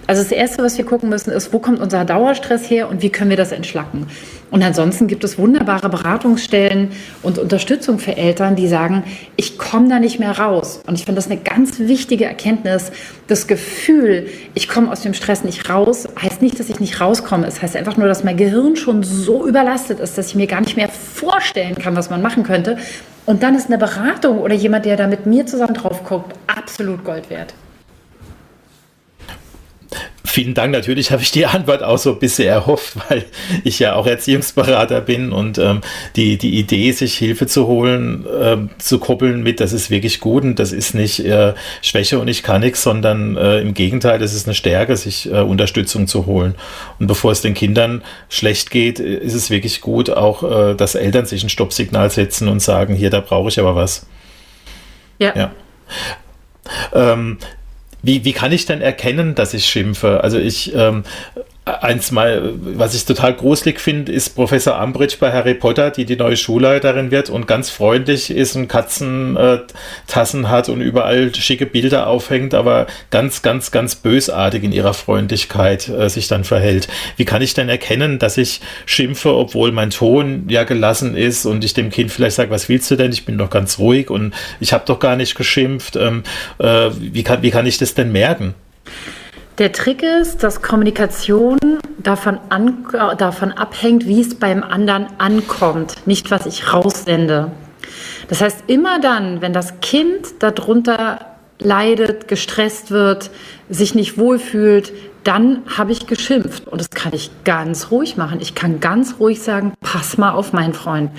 Also 0.08 0.22
das 0.22 0.32
Erste, 0.32 0.62
was 0.62 0.78
wir 0.78 0.86
gucken 0.86 1.10
müssen, 1.10 1.30
ist, 1.32 1.52
wo 1.52 1.58
kommt 1.58 1.80
unser 1.80 2.06
Dauerstress 2.06 2.70
her 2.70 2.88
und 2.88 3.02
wie 3.02 3.10
können 3.10 3.28
wir 3.28 3.36
das 3.36 3.52
entschlacken? 3.52 4.06
Und 4.50 4.62
ansonsten 4.62 5.06
gibt 5.06 5.22
es 5.22 5.36
wunderbare 5.36 5.90
Beratungsstellen 5.90 6.92
und 7.22 7.38
Unterstützung 7.38 7.98
für 7.98 8.16
Eltern, 8.16 8.56
die 8.56 8.68
sagen, 8.68 9.04
ich 9.36 9.58
komme 9.58 9.90
da 9.90 9.98
nicht 9.98 10.18
mehr 10.18 10.38
raus. 10.38 10.80
Und 10.86 10.94
ich 10.94 11.04
finde 11.04 11.16
das 11.16 11.30
eine 11.30 11.38
ganz 11.38 11.78
wichtige 11.78 12.24
Erkenntnis. 12.24 12.90
Das 13.26 13.46
Gefühl, 13.46 14.28
ich 14.54 14.66
komme 14.66 14.90
aus 14.90 15.02
dem 15.02 15.12
Stress 15.12 15.44
nicht 15.44 15.68
raus, 15.68 16.08
heißt 16.18 16.40
nicht, 16.40 16.58
dass 16.58 16.70
ich 16.70 16.80
nicht 16.80 17.02
rauskomme. 17.02 17.46
Es 17.46 17.60
heißt 17.60 17.76
einfach 17.76 17.98
nur, 17.98 18.08
dass 18.08 18.24
mein 18.24 18.38
Gehirn 18.38 18.76
schon 18.76 19.02
so 19.02 19.46
überlastet 19.46 20.00
ist, 20.00 20.16
dass 20.16 20.28
ich 20.28 20.34
mir 20.34 20.46
gar 20.46 20.62
nicht 20.62 20.78
mehr 20.78 20.88
vorstellen 20.88 21.74
kann, 21.74 21.94
was 21.96 22.08
man 22.08 22.22
machen 22.22 22.44
könnte. 22.44 22.78
Und 23.26 23.42
dann 23.42 23.54
ist 23.54 23.66
eine 23.66 23.76
Beratung 23.76 24.38
oder 24.38 24.54
jemand, 24.54 24.86
der 24.86 24.96
da 24.96 25.06
mit 25.06 25.26
mir 25.26 25.44
zusammen 25.44 25.74
drauf 25.74 26.02
guckt, 26.02 26.32
absolut 26.46 27.04
Gold 27.04 27.28
wert. 27.28 27.52
Vielen 30.28 30.52
Dank. 30.52 30.72
Natürlich 30.72 31.10
habe 31.10 31.22
ich 31.22 31.30
die 31.30 31.46
Antwort 31.46 31.82
auch 31.82 31.96
so 31.96 32.12
ein 32.12 32.18
bisschen 32.18 32.48
erhofft, 32.48 32.96
weil 33.08 33.24
ich 33.64 33.78
ja 33.78 33.94
auch 33.94 34.06
Erziehungsberater 34.06 35.00
bin 35.00 35.32
und 35.32 35.56
ähm, 35.56 35.80
die, 36.16 36.36
die 36.36 36.58
Idee, 36.58 36.92
sich 36.92 37.16
Hilfe 37.16 37.46
zu 37.46 37.66
holen, 37.66 38.26
ähm, 38.38 38.68
zu 38.76 38.98
koppeln 38.98 39.42
mit, 39.42 39.58
das 39.58 39.72
ist 39.72 39.88
wirklich 39.88 40.20
gut 40.20 40.42
und 40.42 40.58
das 40.58 40.72
ist 40.72 40.94
nicht 40.94 41.20
äh, 41.20 41.54
Schwäche 41.80 42.18
und 42.18 42.28
ich 42.28 42.42
kann 42.42 42.60
nichts, 42.60 42.82
sondern 42.82 43.38
äh, 43.38 43.60
im 43.60 43.72
Gegenteil, 43.72 44.18
das 44.18 44.34
ist 44.34 44.46
eine 44.46 44.54
Stärke, 44.54 44.98
sich 44.98 45.32
äh, 45.32 45.40
Unterstützung 45.40 46.06
zu 46.06 46.26
holen. 46.26 46.56
Und 46.98 47.06
bevor 47.06 47.32
es 47.32 47.40
den 47.40 47.54
Kindern 47.54 48.02
schlecht 48.28 48.70
geht, 48.70 49.00
ist 49.00 49.34
es 49.34 49.48
wirklich 49.48 49.80
gut, 49.80 50.10
auch, 50.10 50.42
äh, 50.42 50.74
dass 50.74 50.94
Eltern 50.94 51.24
sich 51.24 51.42
ein 51.42 51.48
Stoppsignal 51.48 52.10
setzen 52.10 52.48
und 52.48 52.60
sagen, 52.60 52.94
hier, 52.94 53.08
da 53.08 53.20
brauche 53.20 53.48
ich 53.48 53.58
aber 53.58 53.74
was. 53.74 54.06
Ja. 55.18 55.34
ja. 55.34 55.52
Ähm, 56.92 57.38
wie, 58.02 58.24
wie 58.24 58.32
kann 58.32 58.52
ich 58.52 58.66
denn 58.66 58.80
erkennen, 58.80 59.34
dass 59.34 59.54
ich 59.54 59.66
schimpfe? 59.66 60.22
Also 60.22 60.38
ich 60.38 60.74
ähm, 60.74 61.04
Eins 61.68 62.10
mal, 62.10 62.52
was 62.54 62.94
ich 62.94 63.04
total 63.04 63.34
gruselig 63.34 63.80
finde, 63.80 64.10
ist 64.12 64.30
Professor 64.34 64.80
Umbridge 64.82 65.16
bei 65.20 65.32
Harry 65.32 65.54
Potter, 65.54 65.90
die 65.90 66.04
die 66.04 66.16
neue 66.16 66.36
Schulleiterin 66.36 67.10
wird 67.10 67.30
und 67.30 67.46
ganz 67.46 67.70
freundlich 67.70 68.30
ist 68.30 68.56
und 68.56 68.68
Katzentassen 68.68 70.44
äh, 70.44 70.46
hat 70.46 70.68
und 70.68 70.80
überall 70.80 71.34
schicke 71.34 71.66
Bilder 71.66 72.06
aufhängt, 72.06 72.54
aber 72.54 72.86
ganz, 73.10 73.42
ganz, 73.42 73.70
ganz 73.70 73.96
bösartig 73.96 74.64
in 74.64 74.72
ihrer 74.72 74.94
Freundlichkeit 74.94 75.88
äh, 75.88 76.08
sich 76.08 76.28
dann 76.28 76.44
verhält. 76.44 76.88
Wie 77.16 77.24
kann 77.24 77.42
ich 77.42 77.54
denn 77.54 77.68
erkennen, 77.68 78.18
dass 78.18 78.38
ich 78.38 78.60
schimpfe, 78.86 79.34
obwohl 79.34 79.72
mein 79.72 79.90
Ton 79.90 80.46
ja 80.48 80.64
gelassen 80.64 81.16
ist 81.16 81.44
und 81.44 81.64
ich 81.64 81.74
dem 81.74 81.90
Kind 81.90 82.10
vielleicht 82.10 82.36
sage, 82.36 82.50
was 82.50 82.68
willst 82.68 82.90
du 82.90 82.96
denn? 82.96 83.12
Ich 83.12 83.24
bin 83.24 83.36
doch 83.36 83.50
ganz 83.50 83.78
ruhig 83.78 84.10
und 84.10 84.32
ich 84.60 84.72
habe 84.72 84.84
doch 84.86 85.00
gar 85.00 85.16
nicht 85.16 85.34
geschimpft. 85.34 85.96
Ähm, 85.96 86.22
äh, 86.58 86.90
wie, 86.98 87.22
kann, 87.22 87.42
wie 87.42 87.50
kann 87.50 87.66
ich 87.66 87.78
das 87.78 87.94
denn 87.94 88.12
merken? 88.12 88.54
Der 89.58 89.72
Trick 89.72 90.04
ist, 90.04 90.44
dass 90.44 90.62
Kommunikation 90.62 91.58
davon, 91.98 92.38
an, 92.48 92.86
davon 93.18 93.50
abhängt, 93.50 94.06
wie 94.06 94.20
es 94.20 94.36
beim 94.36 94.62
anderen 94.62 95.06
ankommt, 95.18 96.06
nicht 96.06 96.30
was 96.30 96.46
ich 96.46 96.72
raussende. 96.72 97.50
Das 98.28 98.40
heißt, 98.40 98.64
immer 98.68 99.00
dann, 99.00 99.40
wenn 99.40 99.52
das 99.52 99.80
Kind 99.80 100.26
darunter 100.38 101.26
leidet, 101.58 102.28
gestresst 102.28 102.92
wird, 102.92 103.30
sich 103.68 103.96
nicht 103.96 104.16
wohlfühlt, 104.16 104.92
dann 105.24 105.62
habe 105.76 105.90
ich 105.90 106.06
geschimpft. 106.06 106.68
Und 106.68 106.80
das 106.80 106.90
kann 106.90 107.12
ich 107.12 107.32
ganz 107.42 107.90
ruhig 107.90 108.16
machen. 108.16 108.38
Ich 108.40 108.54
kann 108.54 108.78
ganz 108.78 109.16
ruhig 109.18 109.42
sagen, 109.42 109.72
pass 109.80 110.18
mal 110.18 110.30
auf 110.30 110.52
meinen 110.52 110.72
Freund. 110.72 111.10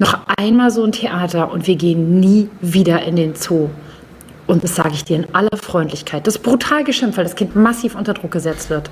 Noch 0.00 0.18
einmal 0.36 0.72
so 0.72 0.82
ein 0.82 0.90
Theater 0.90 1.52
und 1.52 1.68
wir 1.68 1.76
gehen 1.76 2.18
nie 2.18 2.50
wieder 2.60 3.04
in 3.04 3.14
den 3.14 3.36
Zoo. 3.36 3.68
Und 4.46 4.62
das 4.62 4.74
sage 4.74 4.90
ich 4.92 5.04
dir 5.04 5.16
in 5.16 5.34
aller 5.34 5.56
Freundlichkeit. 5.56 6.26
Das 6.26 6.36
ist 6.36 6.42
brutal 6.42 6.84
geschimpft, 6.84 7.16
weil 7.16 7.24
das 7.24 7.36
Kind 7.36 7.56
massiv 7.56 7.94
unter 7.94 8.14
Druck 8.14 8.30
gesetzt 8.30 8.70
wird. 8.70 8.90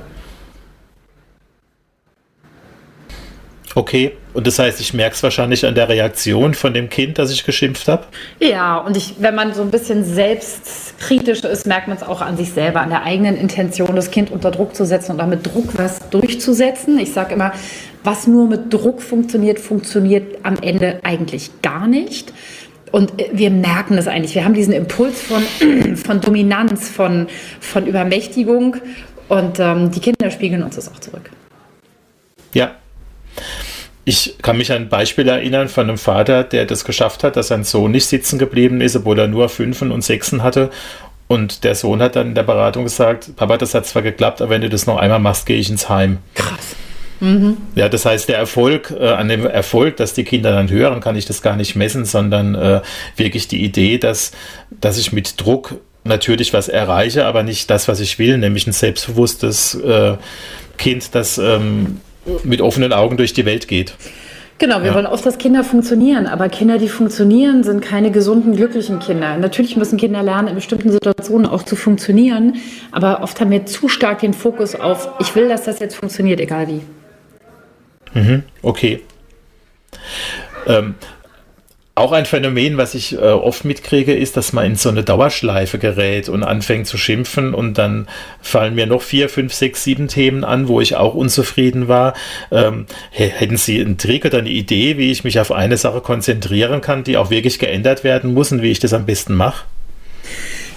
Okay, 3.74 4.12
und 4.34 4.46
das 4.46 4.58
heißt, 4.58 4.80
ich 4.80 4.92
merke 4.92 5.14
es 5.14 5.22
wahrscheinlich 5.22 5.64
an 5.64 5.74
der 5.74 5.88
Reaktion 5.88 6.52
von 6.52 6.74
dem 6.74 6.90
Kind, 6.90 7.18
dass 7.18 7.30
ich 7.30 7.44
geschimpft 7.44 7.88
habe? 7.88 8.04
Ja, 8.38 8.76
und 8.78 8.98
ich, 8.98 9.14
wenn 9.18 9.34
man 9.34 9.54
so 9.54 9.62
ein 9.62 9.70
bisschen 9.70 10.04
selbstkritisch 10.04 11.42
ist, 11.44 11.66
merkt 11.66 11.88
man 11.88 11.96
es 11.96 12.02
auch 12.02 12.20
an 12.20 12.36
sich 12.36 12.52
selber, 12.52 12.82
an 12.82 12.90
der 12.90 13.04
eigenen 13.04 13.36
Intention, 13.36 13.96
das 13.96 14.10
Kind 14.10 14.30
unter 14.30 14.50
Druck 14.50 14.74
zu 14.74 14.84
setzen 14.84 15.12
und 15.12 15.18
damit 15.18 15.46
Druck 15.46 15.78
was 15.78 16.10
durchzusetzen. 16.10 16.98
Ich 16.98 17.12
sage 17.12 17.32
immer, 17.32 17.52
was 18.04 18.26
nur 18.26 18.46
mit 18.46 18.72
Druck 18.72 19.00
funktioniert, 19.00 19.58
funktioniert 19.58 20.38
am 20.42 20.56
Ende 20.60 21.00
eigentlich 21.02 21.62
gar 21.62 21.86
nicht. 21.86 22.32
Und 22.92 23.14
wir 23.32 23.50
merken 23.50 23.96
das 23.96 24.06
eigentlich. 24.06 24.34
Wir 24.34 24.44
haben 24.44 24.54
diesen 24.54 24.74
Impuls 24.74 25.20
von, 25.20 25.42
von 25.96 26.20
Dominanz, 26.20 26.88
von, 26.88 27.26
von 27.58 27.86
Übermächtigung 27.86 28.76
und 29.28 29.58
ähm, 29.58 29.90
die 29.90 30.00
Kinder 30.00 30.30
spiegeln 30.30 30.62
uns 30.62 30.76
das 30.76 30.92
auch 30.92 31.00
zurück. 31.00 31.30
Ja. 32.52 32.72
Ich 34.04 34.36
kann 34.42 34.58
mich 34.58 34.70
an 34.72 34.82
ein 34.82 34.88
Beispiel 34.88 35.26
erinnern 35.28 35.68
von 35.68 35.88
einem 35.88 35.96
Vater, 35.96 36.44
der 36.44 36.66
das 36.66 36.84
geschafft 36.84 37.24
hat, 37.24 37.36
dass 37.36 37.48
sein 37.48 37.64
Sohn 37.64 37.92
nicht 37.92 38.06
sitzen 38.06 38.38
geblieben 38.38 38.80
ist, 38.80 38.94
obwohl 38.96 39.18
er 39.18 39.28
nur 39.28 39.48
Fünfen 39.48 39.90
und 39.90 40.02
Sechsen 40.02 40.42
hatte. 40.42 40.70
Und 41.28 41.64
der 41.64 41.74
Sohn 41.74 42.02
hat 42.02 42.16
dann 42.16 42.28
in 42.28 42.34
der 42.34 42.42
Beratung 42.42 42.84
gesagt, 42.84 43.36
Papa, 43.36 43.56
das 43.56 43.74
hat 43.74 43.86
zwar 43.86 44.02
geklappt, 44.02 44.42
aber 44.42 44.50
wenn 44.50 44.60
du 44.60 44.68
das 44.68 44.86
noch 44.86 44.98
einmal 44.98 45.20
machst, 45.20 45.46
gehe 45.46 45.56
ich 45.56 45.70
ins 45.70 45.88
Heim. 45.88 46.18
Krass. 46.34 46.76
Mhm. 47.22 47.56
Ja, 47.76 47.88
das 47.88 48.04
heißt, 48.04 48.28
der 48.28 48.36
Erfolg, 48.36 48.92
äh, 48.98 49.06
an 49.06 49.28
dem 49.28 49.46
Erfolg, 49.46 49.96
dass 49.96 50.12
die 50.12 50.24
Kinder 50.24 50.50
dann 50.50 50.68
hören, 50.68 51.00
kann 51.00 51.14
ich 51.14 51.24
das 51.24 51.40
gar 51.40 51.54
nicht 51.54 51.76
messen, 51.76 52.04
sondern 52.04 52.56
äh, 52.56 52.80
wirklich 53.16 53.46
die 53.46 53.62
Idee, 53.64 53.98
dass, 53.98 54.32
dass 54.80 54.98
ich 54.98 55.12
mit 55.12 55.40
Druck 55.40 55.76
natürlich 56.02 56.52
was 56.52 56.68
erreiche, 56.68 57.24
aber 57.24 57.44
nicht 57.44 57.70
das, 57.70 57.86
was 57.86 58.00
ich 58.00 58.18
will, 58.18 58.38
nämlich 58.38 58.66
ein 58.66 58.72
selbstbewusstes 58.72 59.76
äh, 59.76 60.16
Kind, 60.78 61.14
das 61.14 61.38
ähm, 61.38 62.00
mit 62.42 62.60
offenen 62.60 62.92
Augen 62.92 63.16
durch 63.16 63.32
die 63.32 63.44
Welt 63.44 63.68
geht. 63.68 63.94
Genau, 64.58 64.80
wir 64.80 64.88
ja. 64.88 64.94
wollen 64.94 65.06
oft, 65.06 65.24
dass 65.24 65.38
Kinder 65.38 65.62
funktionieren, 65.62 66.26
aber 66.26 66.48
Kinder, 66.48 66.78
die 66.78 66.88
funktionieren, 66.88 67.62
sind 67.62 67.82
keine 67.82 68.10
gesunden, 68.10 68.56
glücklichen 68.56 68.98
Kinder. 68.98 69.36
Natürlich 69.36 69.76
müssen 69.76 69.96
Kinder 69.96 70.24
lernen, 70.24 70.48
in 70.48 70.54
bestimmten 70.56 70.90
Situationen 70.90 71.46
auch 71.46 71.62
zu 71.62 71.76
funktionieren, 71.76 72.56
aber 72.90 73.22
oft 73.22 73.40
haben 73.40 73.52
wir 73.52 73.64
zu 73.66 73.88
stark 73.88 74.20
den 74.20 74.34
Fokus 74.34 74.74
auf, 74.74 75.08
ich 75.20 75.36
will, 75.36 75.48
dass 75.48 75.62
das 75.62 75.78
jetzt 75.78 75.94
funktioniert, 75.94 76.40
egal 76.40 76.66
wie. 76.66 76.80
Mhm, 78.14 78.42
okay. 78.62 79.00
Ähm, 80.66 80.94
auch 81.94 82.12
ein 82.12 82.24
Phänomen, 82.24 82.78
was 82.78 82.94
ich 82.94 83.12
äh, 83.12 83.18
oft 83.18 83.66
mitkriege, 83.66 84.14
ist, 84.14 84.38
dass 84.38 84.54
man 84.54 84.64
in 84.64 84.76
so 84.76 84.88
eine 84.88 85.02
Dauerschleife 85.02 85.78
gerät 85.78 86.30
und 86.30 86.42
anfängt 86.42 86.86
zu 86.86 86.96
schimpfen 86.96 87.52
und 87.52 87.76
dann 87.76 88.08
fallen 88.40 88.74
mir 88.74 88.86
noch 88.86 89.02
vier, 89.02 89.28
fünf, 89.28 89.52
sechs, 89.52 89.84
sieben 89.84 90.08
Themen 90.08 90.42
an, 90.42 90.68
wo 90.68 90.80
ich 90.80 90.96
auch 90.96 91.14
unzufrieden 91.14 91.88
war. 91.88 92.14
Ähm, 92.50 92.86
hätten 93.10 93.58
Sie 93.58 93.78
einen 93.78 93.98
Trick 93.98 94.24
oder 94.24 94.38
eine 94.38 94.48
Idee, 94.48 94.96
wie 94.96 95.10
ich 95.10 95.22
mich 95.22 95.38
auf 95.38 95.52
eine 95.52 95.76
Sache 95.76 96.00
konzentrieren 96.00 96.80
kann, 96.80 97.04
die 97.04 97.18
auch 97.18 97.28
wirklich 97.28 97.58
geändert 97.58 98.04
werden 98.04 98.32
muss 98.32 98.52
und 98.52 98.62
wie 98.62 98.70
ich 98.70 98.80
das 98.80 98.94
am 98.94 99.04
besten 99.04 99.34
mache? 99.34 99.66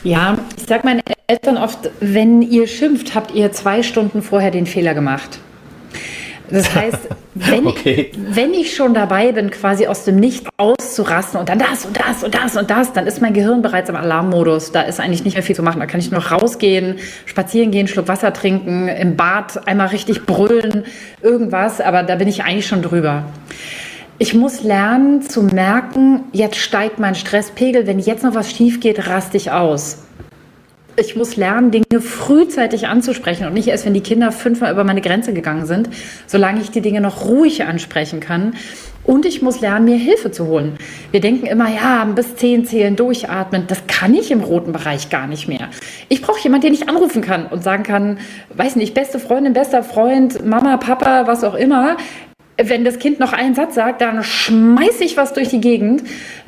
Ja, 0.04 0.38
ich 0.58 0.68
sage 0.68 0.86
meinen 0.86 1.02
Eltern 1.28 1.58
oft, 1.58 1.90
wenn 2.02 2.42
ihr 2.42 2.68
schimpft, 2.68 3.16
habt 3.16 3.34
ihr 3.34 3.54
zwei 3.54 3.84
Stunden 3.84 4.22
vorher 4.22 4.52
den 4.52 4.66
Fehler 4.66 4.94
gemacht. 4.94 5.40
Das 6.50 6.74
heißt, 6.74 7.10
wenn, 7.36 7.68
okay. 7.68 8.12
ich, 8.12 8.36
wenn 8.36 8.54
ich 8.54 8.76
schon 8.76 8.94
dabei 8.94 9.32
bin, 9.32 9.52
quasi 9.52 9.88
aus 9.88 10.06
dem 10.06 10.18
Nichts 10.18 10.50
auszurasten 10.58 11.40
und 11.40 11.50
dann 11.50 11.60
das 11.60 11.86
und 11.86 12.00
das 12.00 12.24
und 12.24 12.36
das 12.36 12.56
und 12.56 12.70
das, 12.70 12.94
dann 12.94 13.08
ist 13.08 13.22
mein 13.22 13.34
Gehirn 13.34 13.62
bereits 13.62 13.90
im 13.90 13.96
Alarmmodus. 13.96 14.72
Da 14.72 14.82
ist 14.82 15.00
eigentlich 15.00 15.24
nicht 15.24 15.34
mehr 15.34 15.44
viel 15.44 15.56
zu 15.56 15.64
machen. 15.64 15.80
Da 15.80 15.86
kann 15.86 16.00
ich 16.00 16.12
nur 16.12 16.26
rausgehen, 16.26 16.98
spazieren 17.26 17.72
gehen, 17.72 17.88
Schluck 17.88 18.08
Wasser 18.08 18.34
trinken, 18.34 18.88
im 18.88 19.16
Bad 19.16 19.68
einmal 19.68 19.88
richtig 19.88 20.26
brüllen, 20.26 20.86
irgendwas. 21.22 21.82
Aber 21.82 22.04
da 22.04 22.16
bin 22.16 22.28
ich 22.28 22.44
eigentlich 22.44 22.68
schon 22.68 22.82
drüber. 22.82 23.26
Ich 24.18 24.34
muss 24.34 24.64
lernen 24.64 25.22
zu 25.22 25.44
merken, 25.44 26.22
jetzt 26.32 26.58
steigt 26.58 27.00
mein 27.00 27.16
Stresspegel. 27.16 27.86
Wenn 27.86 28.00
jetzt 28.00 28.24
noch 28.24 28.34
was 28.34 28.50
schief 28.50 28.80
geht, 28.80 29.08
raste 29.08 29.36
ich 29.36 29.52
aus 29.52 30.06
ich 30.98 31.16
muss 31.16 31.36
lernen, 31.36 31.72
Dinge 31.72 32.02
frühzeitig 32.02 32.88
anzusprechen 32.88 33.48
und 33.48 33.54
nicht 33.54 33.68
erst, 33.68 33.86
wenn 33.86 33.94
die 33.94 34.02
Kinder 34.02 34.32
fünfmal 34.32 34.72
über 34.72 34.84
meine 34.84 35.02
Grenze 35.02 35.34
gegangen 35.34 35.66
sind, 35.66 35.90
solange 36.28 36.62
ich 36.62 36.72
die 36.72 36.82
Dinge 36.82 37.02
noch 37.02 37.26
ruhig 37.26 37.64
ansprechen 37.66 38.20
kann. 38.20 38.54
Und 39.04 39.28
ich 39.28 39.44
muss 39.44 39.62
lernen, 39.62 39.86
mir 39.86 39.98
Hilfe 39.98 40.32
zu 40.32 40.48
holen. 40.48 40.78
Wir 41.12 41.20
denken 41.20 41.46
immer, 41.46 41.70
ja, 41.70 42.06
bis 42.06 42.38
zehn 42.38 42.66
zählen, 42.66 42.96
durchatmen. 42.96 43.66
Das 43.68 43.86
kann 43.86 44.16
ich 44.16 44.32
im 44.32 44.42
roten 44.42 44.72
Bereich 44.72 45.12
gar 45.12 45.28
nicht 45.28 45.48
mehr. 45.48 45.70
Ich 46.10 46.24
brauche 46.24 46.40
jemanden, 46.40 46.68
den 46.68 46.74
ich 46.74 46.90
anrufen 46.90 47.22
kann 47.22 47.46
und 47.46 47.64
sagen 47.64 47.84
kann, 47.84 48.18
weiß 48.56 48.76
nicht, 48.78 48.96
beste 48.96 49.20
Freundin, 49.20 49.54
bester 49.54 49.84
Freund, 49.84 50.44
Mama, 50.44 50.78
Papa, 50.78 51.28
was 51.28 51.44
auch 51.44 51.54
immer. 51.54 51.98
Wenn 52.58 52.84
das 52.84 52.98
Kind 52.98 53.20
noch 53.20 53.34
einen 53.34 53.54
Satz 53.54 53.76
sagt, 53.76 54.02
dann 54.02 54.24
schmeiße 54.24 55.04
ich 55.04 55.18
was 55.18 55.34
durch 55.34 55.50
die 55.50 55.62
Gegend. 55.62 56.02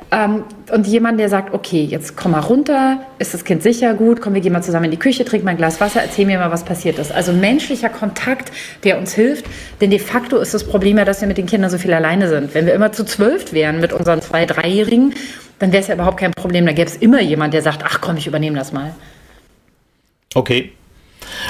Ähm, 0.10 0.46
und 0.72 0.88
jemand, 0.88 1.20
der 1.20 1.28
sagt, 1.28 1.54
okay, 1.54 1.84
jetzt 1.84 2.15
komm 2.15 2.32
mal 2.32 2.39
runter, 2.39 3.02
ist 3.20 3.34
das 3.34 3.43
Kind 3.43 3.62
sicher 3.62 3.93
gut, 3.93 4.22
komm, 4.22 4.34
wir 4.34 4.41
gehen 4.41 4.54
mal 4.54 4.63
zusammen 4.63 4.86
in 4.86 4.91
die 4.91 5.00
Küche, 5.00 5.26
trink 5.26 5.43
mal 5.43 5.52
ein 5.52 5.58
Glas 5.58 5.82
Wasser, 5.82 6.02
erzähl 6.02 6.26
mir 6.26 6.39
mal, 6.39 6.52
was 6.52 6.63
passiert 6.63 6.98
ist. 6.98 7.12
Also 7.12 7.34
menschlicher 7.34 7.89
Kontakt, 7.89 8.52
der 8.84 8.98
uns 8.98 9.13
hilft, 9.13 9.46
denn 9.82 9.89
de 9.89 10.00
facto 10.00 10.38
ist 10.38 10.54
das 10.54 10.63
Problem 10.63 10.98
ja, 10.98 11.04
dass 11.04 11.20
wir 11.20 11.28
mit 11.28 11.38
den 11.38 11.46
Kindern 11.46 11.70
so 11.70 11.78
viel 11.78 11.93
alleine 11.93 12.30
sind. 12.30 12.54
Wenn 12.54 12.65
wir 12.65 12.74
immer 12.74 12.93
zu 12.93 13.04
zwölf 13.04 13.52
wären 13.52 13.82
mit 13.82 13.91
unseren 13.91 14.22
zwei, 14.22 14.46
dreijährigen, 14.46 15.13
dann 15.60 15.74
wäre 15.74 15.82
es 15.82 15.88
ja 15.88 15.96
überhaupt 15.96 16.17
kein 16.17 16.32
Problem. 16.32 16.65
Da 16.65 16.72
gäbe 16.72 16.89
es 16.89 16.96
immer 16.96 17.22
jemand, 17.22 17.54
der 17.54 17.62
sagt, 17.62 17.84
ach 17.84 18.00
komm, 18.00 18.15
ich 18.15 18.28
übernehme 18.28 18.58
das 18.58 18.72
mal. 18.72 18.96
Okay, 20.36 20.72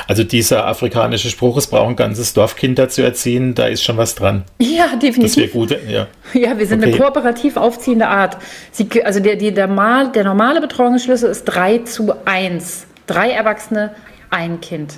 also 0.07 0.23
dieser 0.23 0.67
afrikanische 0.67 1.29
Spruch, 1.29 1.57
es 1.57 1.67
braucht 1.67 1.89
ein 1.89 1.95
ganzes 1.95 2.33
Dorf 2.33 2.55
Kinder 2.55 2.89
zu 2.89 3.01
erziehen, 3.01 3.55
da 3.55 3.65
ist 3.65 3.83
schon 3.83 3.97
was 3.97 4.15
dran. 4.15 4.43
Ja, 4.59 4.95
definitiv. 4.95 5.23
Das 5.23 5.37
wäre 5.37 5.47
gut, 5.49 5.77
ja. 5.87 6.07
Ja, 6.33 6.57
wir 6.57 6.67
sind 6.67 6.83
okay. 6.83 6.93
eine 6.93 7.01
kooperativ 7.01 7.57
aufziehende 7.57 8.07
Art. 8.07 8.37
Sie, 8.71 8.87
also 9.03 9.19
der, 9.19 9.35
die, 9.35 9.53
der, 9.53 9.67
mal, 9.67 10.11
der 10.11 10.23
normale 10.23 10.61
Betreuungsschlüssel 10.61 11.29
ist 11.29 11.45
3 11.45 11.79
zu 11.79 12.13
1. 12.25 12.85
Drei 13.07 13.31
Erwachsene, 13.31 13.95
ein 14.29 14.59
Kind. 14.59 14.95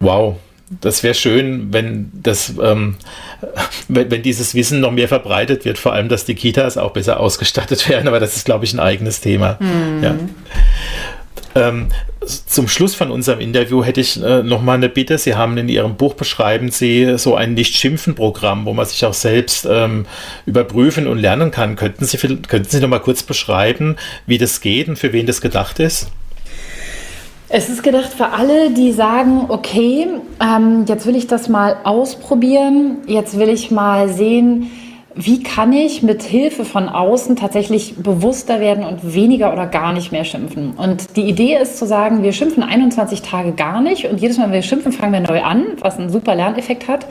Wow, 0.00 0.36
das 0.80 1.02
wäre 1.02 1.14
schön, 1.14 1.72
wenn 1.72 2.10
das, 2.14 2.54
ähm, 2.62 2.96
wenn, 3.88 4.10
wenn, 4.10 4.22
dieses 4.22 4.54
Wissen 4.54 4.80
noch 4.80 4.90
mehr 4.90 5.08
verbreitet 5.08 5.64
wird, 5.64 5.78
vor 5.78 5.92
allem, 5.92 6.08
dass 6.08 6.24
die 6.24 6.34
Kitas 6.34 6.76
auch 6.76 6.92
besser 6.92 7.20
ausgestattet 7.20 7.88
werden, 7.88 8.08
aber 8.08 8.20
das 8.20 8.36
ist, 8.36 8.44
glaube 8.44 8.64
ich, 8.64 8.72
ein 8.72 8.80
eigenes 8.80 9.20
Thema. 9.20 9.58
Mhm. 9.60 10.02
Ja. 10.02 10.14
Ähm, 11.54 11.88
zum 12.24 12.68
Schluss 12.68 12.94
von 12.94 13.10
unserem 13.10 13.40
Interview 13.40 13.84
hätte 13.84 14.00
ich 14.00 14.20
äh, 14.22 14.42
noch 14.42 14.62
mal 14.62 14.74
eine 14.74 14.88
Bitte. 14.88 15.18
Sie 15.18 15.34
haben 15.34 15.56
in 15.58 15.68
Ihrem 15.68 15.96
Buch 15.96 16.14
beschreiben 16.14 16.70
Sie 16.70 17.18
so 17.18 17.34
ein 17.34 17.54
Nicht-Schimpfen-Programm, 17.54 18.64
wo 18.64 18.72
man 18.72 18.86
sich 18.86 19.04
auch 19.04 19.14
selbst 19.14 19.66
ähm, 19.70 20.06
überprüfen 20.46 21.06
und 21.06 21.18
lernen 21.18 21.50
kann. 21.50 21.76
Könnten 21.76 22.04
Sie, 22.04 22.16
könnten 22.16 22.68
Sie 22.68 22.80
noch 22.80 22.88
mal 22.88 23.00
kurz 23.00 23.22
beschreiben, 23.22 23.96
wie 24.26 24.38
das 24.38 24.60
geht 24.60 24.88
und 24.88 24.98
für 24.98 25.12
wen 25.12 25.26
das 25.26 25.40
gedacht 25.40 25.78
ist? 25.80 26.08
Es 27.48 27.68
ist 27.68 27.82
gedacht 27.82 28.12
für 28.12 28.30
alle, 28.30 28.70
die 28.70 28.92
sagen, 28.92 29.44
okay, 29.48 30.08
ähm, 30.40 30.86
jetzt 30.88 31.06
will 31.06 31.14
ich 31.14 31.26
das 31.26 31.48
mal 31.48 31.76
ausprobieren, 31.84 32.98
jetzt 33.06 33.38
will 33.38 33.48
ich 33.48 33.70
mal 33.70 34.08
sehen, 34.08 34.70
wie 35.16 35.42
kann 35.42 35.72
ich 35.72 36.02
mit 36.02 36.22
Hilfe 36.22 36.64
von 36.64 36.88
außen 36.88 37.36
tatsächlich 37.36 37.96
bewusster 37.96 38.60
werden 38.60 38.84
und 38.84 39.14
weniger 39.14 39.52
oder 39.52 39.66
gar 39.66 39.92
nicht 39.92 40.10
mehr 40.10 40.24
schimpfen? 40.24 40.72
Und 40.76 41.16
die 41.16 41.22
Idee 41.22 41.56
ist 41.56 41.78
zu 41.78 41.86
sagen, 41.86 42.22
wir 42.22 42.32
schimpfen 42.32 42.62
21 42.62 43.22
Tage 43.22 43.52
gar 43.52 43.80
nicht 43.80 44.06
und 44.06 44.20
jedes 44.20 44.38
Mal, 44.38 44.46
wenn 44.46 44.54
wir 44.54 44.62
schimpfen, 44.62 44.92
fangen 44.92 45.12
wir 45.12 45.20
neu 45.20 45.42
an, 45.42 45.64
was 45.80 45.98
einen 45.98 46.10
super 46.10 46.34
Lerneffekt 46.34 46.88
hat. 46.88 47.06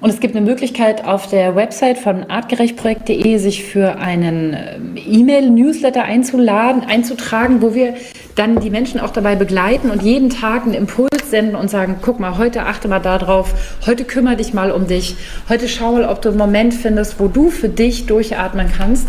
Und 0.00 0.08
es 0.08 0.20
gibt 0.20 0.34
eine 0.34 0.44
Möglichkeit 0.44 1.04
auf 1.04 1.26
der 1.26 1.56
Website 1.56 1.98
von 1.98 2.30
artgerechtprojekt.de 2.30 3.36
sich 3.36 3.64
für 3.64 3.98
einen 3.98 4.54
ähm, 4.54 4.96
E-Mail-Newsletter 4.96 6.02
einzuladen, 6.02 6.84
einzutragen, 6.84 7.60
wo 7.60 7.74
wir 7.74 7.94
dann 8.34 8.60
die 8.60 8.70
Menschen 8.70 8.98
auch 8.98 9.10
dabei 9.10 9.36
begleiten 9.36 9.90
und 9.90 10.02
jeden 10.02 10.30
Tag 10.30 10.62
einen 10.62 10.72
Impuls 10.72 11.28
senden 11.28 11.54
und 11.54 11.68
sagen, 11.68 11.96
guck 12.00 12.18
mal, 12.18 12.38
heute 12.38 12.62
achte 12.62 12.88
mal 12.88 13.00
darauf, 13.00 13.52
heute 13.86 14.04
kümmere 14.04 14.36
dich 14.36 14.54
mal 14.54 14.70
um 14.72 14.86
dich, 14.86 15.16
heute 15.50 15.68
schau 15.68 15.92
mal, 15.92 16.06
ob 16.06 16.22
du 16.22 16.30
einen 16.30 16.38
Moment 16.38 16.72
findest, 16.72 17.20
wo 17.20 17.28
du 17.28 17.50
für 17.50 17.68
dich 17.68 18.06
durchatmen 18.06 18.70
kannst. 18.74 19.08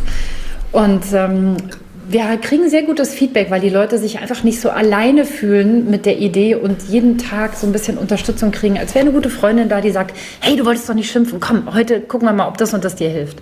Und 0.74 1.04
ähm, 1.14 1.56
wir 2.08 2.38
kriegen 2.38 2.70
sehr 2.70 2.84
gutes 2.84 3.14
Feedback, 3.14 3.50
weil 3.50 3.62
die 3.62 3.70
Leute 3.70 3.98
sich 3.98 4.20
einfach 4.20 4.44
nicht 4.44 4.60
so 4.60 4.70
alleine 4.70 5.26
fühlen 5.26 5.90
mit 5.90 6.06
der 6.06 6.20
Idee 6.20 6.56
und 6.56 6.82
jeden 6.90 7.18
Tag 7.18 7.56
so 7.56 7.68
ein 7.68 7.74
bisschen 7.74 7.98
Unterstützung 7.98 8.52
kriegen, 8.52 8.78
als 8.78 8.96
wäre 8.96 9.06
eine 9.06 9.14
gute 9.14 9.30
Freundin 9.30 9.70
da, 9.70 9.82
die 9.82 9.92
sagt, 9.92 10.16
hey, 10.40 10.56
du 10.56 10.66
wolltest 10.66 10.90
doch 10.90 10.94
nicht 10.94 11.12
schimpfen, 11.12 11.40
komm, 11.40 11.74
heute 11.74 12.02
gucken 12.02 12.28
wir 12.28 12.34
mal, 12.34 12.48
ob 12.48 12.58
das 12.58 12.74
und 12.74 12.84
das 12.84 12.96
dir 12.96 13.10
hilft. 13.10 13.38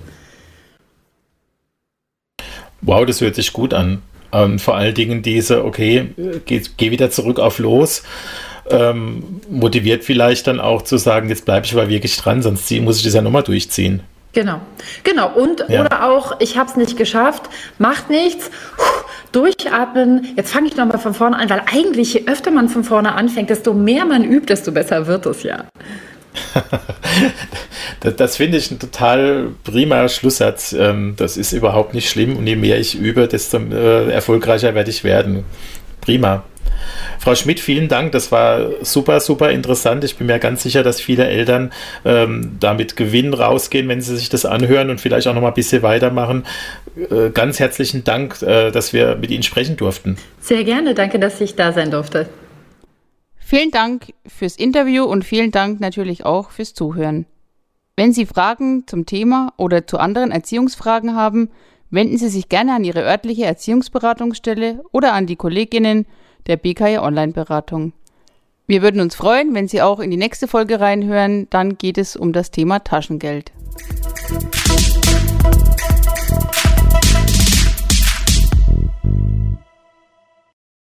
Wow, 2.82 3.06
das 3.06 3.22
hört 3.22 3.36
sich 3.36 3.54
gut 3.54 3.74
an. 3.74 4.02
Und 4.32 4.62
vor 4.62 4.76
allen 4.76 4.94
Dingen 4.94 5.22
diese, 5.22 5.66
okay, 5.66 6.10
geh, 6.46 6.62
geh 6.78 6.92
wieder 6.92 7.10
zurück 7.10 7.40
auf 7.40 7.60
los. 7.60 8.04
Ähm, 8.70 9.42
motiviert 9.50 10.04
vielleicht 10.04 10.46
dann 10.48 10.60
auch 10.60 10.84
zu 10.84 10.98
sagen, 10.98 11.30
jetzt 11.30 11.46
bleibe 11.46 11.66
ich 11.66 11.74
aber 11.74 11.90
wirklich 11.90 12.16
dran, 12.18 12.44
sonst 12.44 12.70
muss 12.82 12.98
ich 12.98 13.04
das 13.04 13.16
ja 13.16 13.22
nochmal 13.22 13.44
durchziehen. 13.44 14.04
Genau, 14.34 14.62
genau. 15.04 15.34
Und 15.34 15.66
ja. 15.70 15.82
oder 15.82 16.06
auch, 16.06 16.40
ich 16.40 16.58
habe 16.58 16.70
es 16.70 16.78
nicht 16.78 16.98
geschafft, 16.98 17.44
macht 17.80 18.10
nichts, 18.10 18.52
durchatmen, 19.32 20.34
jetzt 20.36 20.52
fange 20.52 20.68
ich 20.68 20.76
nochmal 20.76 21.00
von 21.00 21.14
vorne 21.14 21.38
an, 21.38 21.50
weil 21.50 21.64
eigentlich 21.74 22.14
je 22.14 22.28
öfter 22.28 22.52
man 22.52 22.70
von 22.70 22.84
vorne 22.84 23.14
anfängt, 23.14 23.50
desto 23.50 23.74
mehr 23.74 24.06
man 24.06 24.24
übt, 24.24 24.48
desto 24.48 24.72
besser 24.72 25.08
wird 25.08 25.26
es 25.26 25.44
ja. 25.44 25.66
das, 28.02 28.16
das 28.16 28.38
finde 28.38 28.58
ich 28.58 28.70
ein 28.72 28.80
total 28.80 29.50
prima 29.64 30.08
Schlusssatz. 30.08 30.74
Ähm, 30.74 31.16
das 31.18 31.38
ist 31.38 31.52
überhaupt 31.52 31.94
nicht 31.94 32.10
schlimm 32.10 32.38
und 32.38 32.46
je 32.46 32.56
mehr 32.56 32.80
ich 32.80 32.98
übe, 33.00 33.28
desto 33.28 33.58
äh, 33.58 34.12
erfolgreicher 34.12 34.76
werde 34.76 34.90
ich 34.90 35.04
werden. 35.04 35.44
Prima. 36.02 36.44
Frau 37.20 37.36
Schmidt, 37.36 37.60
vielen 37.60 37.88
Dank. 37.88 38.12
Das 38.12 38.32
war 38.32 38.84
super, 38.84 39.20
super 39.20 39.52
interessant. 39.52 40.04
Ich 40.04 40.18
bin 40.18 40.28
mir 40.28 40.40
ganz 40.40 40.64
sicher, 40.64 40.84
dass 40.84 41.02
viele 41.02 41.28
Eltern 41.28 41.72
ähm, 42.06 42.58
damit 42.60 42.96
Gewinn 42.96 43.34
rausgehen, 43.34 43.88
wenn 43.88 44.02
sie 44.02 44.18
sich 44.18 44.30
das 44.30 44.46
anhören 44.46 44.90
und 44.90 45.02
vielleicht 45.02 45.28
auch 45.28 45.34
noch 45.34 45.42
mal 45.42 45.50
ein 45.50 45.54
bisschen 45.54 45.82
weitermachen. 45.82 46.46
Äh, 47.10 47.30
ganz 47.32 47.60
herzlichen 47.60 48.04
Dank, 48.04 48.42
äh, 48.42 48.72
dass 48.72 48.94
wir 48.94 49.16
mit 49.16 49.32
Ihnen 49.32 49.44
sprechen 49.44 49.78
durften. 49.78 50.18
Sehr 50.40 50.64
gerne. 50.64 50.94
Danke, 50.94 51.20
dass 51.20 51.40
ich 51.42 51.56
da 51.56 51.72
sein 51.72 51.92
durfte. 51.92 52.30
Vielen 53.38 53.72
Dank 53.72 54.14
fürs 54.28 54.56
Interview 54.56 55.06
und 55.06 55.26
vielen 55.26 55.52
Dank 55.52 55.80
natürlich 55.80 56.26
auch 56.26 56.52
fürs 56.52 56.74
Zuhören. 56.74 57.26
Wenn 57.96 58.14
Sie 58.14 58.26
Fragen 58.26 58.88
zum 58.88 59.06
Thema 59.06 59.54
oder 59.58 59.86
zu 59.86 59.98
anderen 59.98 60.32
Erziehungsfragen 60.32 61.16
haben, 61.16 61.50
wenden 61.90 62.18
Sie 62.18 62.30
sich 62.30 62.48
gerne 62.48 62.76
an 62.76 62.84
Ihre 62.84 63.04
örtliche 63.04 63.46
Erziehungsberatungsstelle 63.46 64.84
oder 64.92 65.14
an 65.14 65.26
die 65.26 65.36
Kolleginnen 65.36 66.06
der 66.48 66.58
BKJ 66.58 66.98
Online-Beratung. 66.98 67.94
Wir 68.68 68.82
würden 68.82 69.02
uns 69.02 69.16
freuen, 69.16 69.56
wenn 69.56 69.68
Sie 69.68 69.82
auch 69.82 70.00
in 70.00 70.12
die 70.12 70.18
nächste 70.18 70.48
Folge 70.48 70.80
reinhören. 70.80 71.48
Dann 71.50 71.78
geht 71.78 71.98
es 71.98 72.16
um 72.16 72.34
das 72.34 72.52
Thema 72.52 72.80
Taschengeld. 72.80 73.52